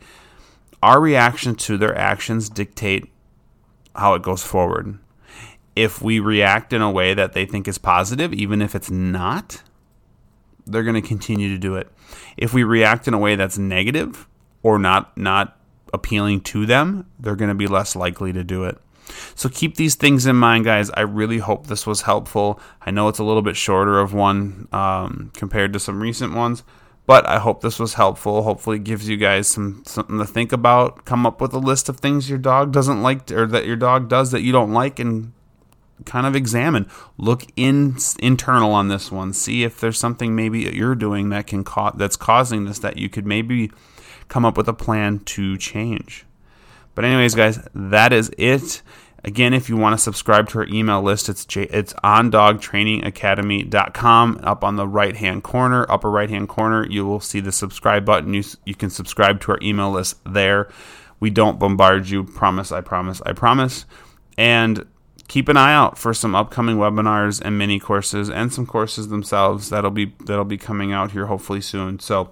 Our 0.82 1.00
reaction 1.00 1.56
to 1.56 1.76
their 1.76 1.96
actions 1.96 2.48
dictate 2.48 3.10
how 3.94 4.14
it 4.14 4.22
goes 4.22 4.42
forward 4.44 4.98
if 5.78 6.02
we 6.02 6.18
react 6.18 6.72
in 6.72 6.82
a 6.82 6.90
way 6.90 7.14
that 7.14 7.34
they 7.34 7.46
think 7.46 7.68
is 7.68 7.78
positive, 7.78 8.34
even 8.34 8.60
if 8.60 8.74
it's 8.74 8.90
not, 8.90 9.62
they're 10.66 10.82
going 10.82 11.00
to 11.00 11.08
continue 11.08 11.48
to 11.50 11.58
do 11.58 11.76
it. 11.76 11.88
If 12.36 12.52
we 12.52 12.64
react 12.64 13.06
in 13.06 13.14
a 13.14 13.18
way 13.18 13.36
that's 13.36 13.58
negative 13.58 14.26
or 14.64 14.76
not 14.80 15.16
not 15.16 15.56
appealing 15.94 16.40
to 16.40 16.66
them, 16.66 17.06
they're 17.20 17.36
going 17.36 17.48
to 17.48 17.54
be 17.54 17.68
less 17.68 17.94
likely 17.94 18.32
to 18.32 18.42
do 18.42 18.64
it. 18.64 18.76
So 19.36 19.48
keep 19.48 19.76
these 19.76 19.94
things 19.94 20.26
in 20.26 20.34
mind, 20.34 20.64
guys. 20.64 20.90
I 20.90 21.02
really 21.02 21.38
hope 21.38 21.68
this 21.68 21.86
was 21.86 22.02
helpful. 22.02 22.60
I 22.82 22.90
know 22.90 23.06
it's 23.06 23.20
a 23.20 23.24
little 23.24 23.40
bit 23.40 23.56
shorter 23.56 24.00
of 24.00 24.12
one 24.12 24.66
um, 24.72 25.30
compared 25.34 25.72
to 25.74 25.78
some 25.78 26.02
recent 26.02 26.34
ones, 26.34 26.64
but 27.06 27.24
I 27.26 27.38
hope 27.38 27.60
this 27.60 27.78
was 27.78 27.94
helpful. 27.94 28.42
Hopefully, 28.42 28.78
it 28.78 28.84
gives 28.84 29.08
you 29.08 29.16
guys 29.16 29.46
some 29.46 29.84
something 29.86 30.18
to 30.18 30.26
think 30.26 30.50
about. 30.52 31.04
Come 31.04 31.24
up 31.24 31.40
with 31.40 31.54
a 31.54 31.58
list 31.58 31.88
of 31.88 32.00
things 32.00 32.28
your 32.28 32.38
dog 32.38 32.72
doesn't 32.72 33.00
like, 33.00 33.30
or 33.30 33.46
that 33.46 33.64
your 33.64 33.76
dog 33.76 34.08
does 34.08 34.32
that 34.32 34.42
you 34.42 34.50
don't 34.50 34.72
like, 34.72 34.98
and 34.98 35.32
kind 36.04 36.26
of 36.26 36.36
examine, 36.36 36.88
look 37.16 37.44
in 37.56 37.96
internal 38.18 38.72
on 38.72 38.88
this 38.88 39.10
one, 39.10 39.32
see 39.32 39.64
if 39.64 39.80
there's 39.80 39.98
something 39.98 40.34
maybe 40.34 40.60
you're 40.60 40.94
doing 40.94 41.30
that 41.30 41.46
can 41.46 41.64
cause 41.64 41.94
that's 41.96 42.16
causing 42.16 42.64
this 42.64 42.78
that 42.80 42.96
you 42.96 43.08
could 43.08 43.26
maybe 43.26 43.70
come 44.28 44.44
up 44.44 44.56
with 44.56 44.68
a 44.68 44.74
plan 44.74 45.20
to 45.20 45.56
change. 45.56 46.24
But 46.94 47.04
anyways, 47.04 47.34
guys, 47.34 47.60
that 47.74 48.12
is 48.12 48.30
it. 48.36 48.82
Again, 49.24 49.52
if 49.52 49.68
you 49.68 49.76
want 49.76 49.94
to 49.94 50.02
subscribe 50.02 50.48
to 50.50 50.58
our 50.58 50.66
email 50.66 51.02
list, 51.02 51.28
it's 51.28 51.44
J- 51.44 51.68
it's 51.70 51.92
on 52.04 52.30
dogtrainingacademy.com. 52.30 54.40
Up 54.42 54.62
on 54.62 54.76
the 54.76 54.86
right 54.86 55.16
hand 55.16 55.42
corner, 55.42 55.90
upper 55.90 56.10
right 56.10 56.30
hand 56.30 56.48
corner, 56.48 56.86
you 56.88 57.04
will 57.04 57.20
see 57.20 57.40
the 57.40 57.50
subscribe 57.50 58.04
button. 58.04 58.32
You, 58.32 58.44
you 58.64 58.76
can 58.76 58.90
subscribe 58.90 59.40
to 59.40 59.50
our 59.52 59.58
email 59.60 59.90
list 59.90 60.18
there. 60.24 60.68
We 61.20 61.30
don't 61.30 61.58
bombard 61.58 62.08
you. 62.08 62.22
Promise, 62.22 62.70
I 62.70 62.80
promise, 62.80 63.20
I 63.26 63.32
promise. 63.32 63.86
And 64.36 64.86
keep 65.28 65.48
an 65.48 65.56
eye 65.56 65.74
out 65.74 65.98
for 65.98 66.12
some 66.12 66.34
upcoming 66.34 66.76
webinars 66.76 67.40
and 67.40 67.56
mini 67.56 67.78
courses 67.78 68.28
and 68.28 68.52
some 68.52 68.66
courses 68.66 69.08
themselves 69.08 69.68
that'll 69.68 69.90
be 69.90 70.14
that'll 70.24 70.44
be 70.44 70.58
coming 70.58 70.92
out 70.92 71.12
here 71.12 71.26
hopefully 71.26 71.60
soon. 71.60 71.98
So 72.00 72.30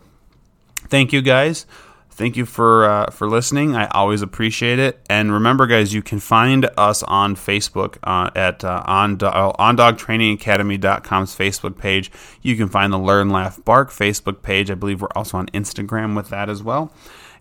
thank 0.89 1.13
you 1.13 1.23
guys. 1.23 1.67
Thank 2.11 2.39
you 2.39 2.47
for 2.47 2.87
uh, 2.87 3.11
for 3.11 3.29
listening. 3.29 3.77
I 3.77 3.89
always 3.89 4.23
appreciate 4.23 4.79
it. 4.79 5.05
And 5.11 5.31
remember, 5.31 5.67
guys, 5.67 5.93
you 5.93 6.01
can 6.01 6.19
find 6.19 6.67
us 6.79 7.03
on 7.03 7.37
Facebook 7.37 7.99
uh, 8.05 8.31
at 8.35 8.65
uh, 8.65 8.83
on 8.87 9.23
on 9.23 9.77
dogtrainingacademy.com's 9.77 11.37
Facebook 11.37 11.77
page. 11.77 12.11
You 12.41 12.57
can 12.57 12.71
find 12.71 12.91
the 12.91 12.99
Learn 12.99 13.29
Laugh 13.29 13.63
Bark 13.67 13.91
Facebook 13.91 14.41
page. 14.41 14.71
I 14.71 14.75
believe 14.75 15.03
we're 15.03 15.09
also 15.15 15.37
on 15.37 15.49
Instagram 15.49 16.17
with 16.17 16.31
that 16.31 16.49
as 16.49 16.63
well. 16.63 16.91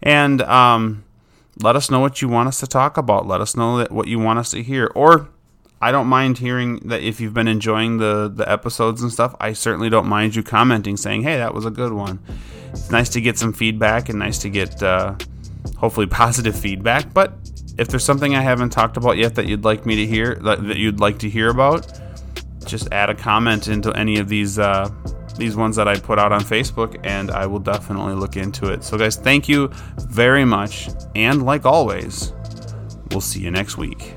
And 0.03 0.41
um, 0.41 1.05
let 1.61 1.77
us 1.77 1.89
know 1.89 2.01
what 2.01 2.21
you 2.21 2.27
want 2.27 2.49
us 2.49 2.59
to 2.59 2.67
talk 2.67 2.97
about. 2.97 3.25
Let 3.25 3.39
us 3.39 3.55
know 3.55 3.85
what 3.85 4.09
you 4.09 4.19
want 4.19 4.39
us 4.39 4.51
to 4.51 4.61
hear, 4.61 4.91
or 4.93 5.29
I 5.85 5.91
don't 5.91 6.07
mind 6.07 6.39
hearing 6.39 6.77
that 6.85 7.03
if 7.03 7.21
you've 7.21 7.35
been 7.35 7.47
enjoying 7.47 7.99
the 7.99 8.27
the 8.27 8.51
episodes 8.51 9.03
and 9.03 9.11
stuff. 9.11 9.35
I 9.39 9.53
certainly 9.53 9.87
don't 9.87 10.07
mind 10.07 10.35
you 10.35 10.41
commenting, 10.41 10.97
saying, 10.97 11.21
"Hey, 11.21 11.37
that 11.37 11.53
was 11.53 11.63
a 11.63 11.69
good 11.69 11.93
one." 11.93 12.17
It's 12.71 12.89
nice 12.89 13.09
to 13.09 13.21
get 13.21 13.37
some 13.37 13.53
feedback 13.53 14.09
and 14.09 14.17
nice 14.17 14.39
to 14.39 14.49
get 14.49 14.81
uh, 14.81 15.13
hopefully 15.77 16.07
positive 16.23 16.57
feedback. 16.57 17.13
But 17.13 17.33
if 17.77 17.87
there's 17.87 18.03
something 18.03 18.35
I 18.35 18.41
haven't 18.41 18.71
talked 18.71 18.97
about 18.97 19.17
yet 19.17 19.35
that 19.35 19.45
you'd 19.45 19.63
like 19.63 19.85
me 19.85 19.95
to 19.97 20.07
hear, 20.07 20.33
that 20.41 20.75
you'd 20.75 20.99
like 20.99 21.19
to 21.19 21.29
hear 21.29 21.49
about, 21.49 22.01
just 22.65 22.91
add 22.91 23.11
a 23.11 23.15
comment 23.15 23.67
into 23.67 23.93
any 23.93 24.17
of 24.17 24.27
these 24.27 24.57
uh, 24.57 24.89
these 25.37 25.55
ones 25.55 25.75
that 25.75 25.87
I 25.87 25.99
put 25.99 26.17
out 26.17 26.31
on 26.31 26.41
Facebook, 26.41 26.99
and 27.03 27.29
I 27.29 27.45
will 27.45 27.59
definitely 27.59 28.15
look 28.15 28.37
into 28.37 28.73
it. 28.73 28.83
So, 28.83 28.97
guys, 28.97 29.17
thank 29.17 29.47
you 29.47 29.69
very 29.99 30.45
much, 30.45 30.89
and 31.13 31.45
like 31.45 31.63
always, 31.63 32.33
we'll 33.11 33.21
see 33.21 33.41
you 33.41 33.51
next 33.51 33.77
week. 33.77 34.15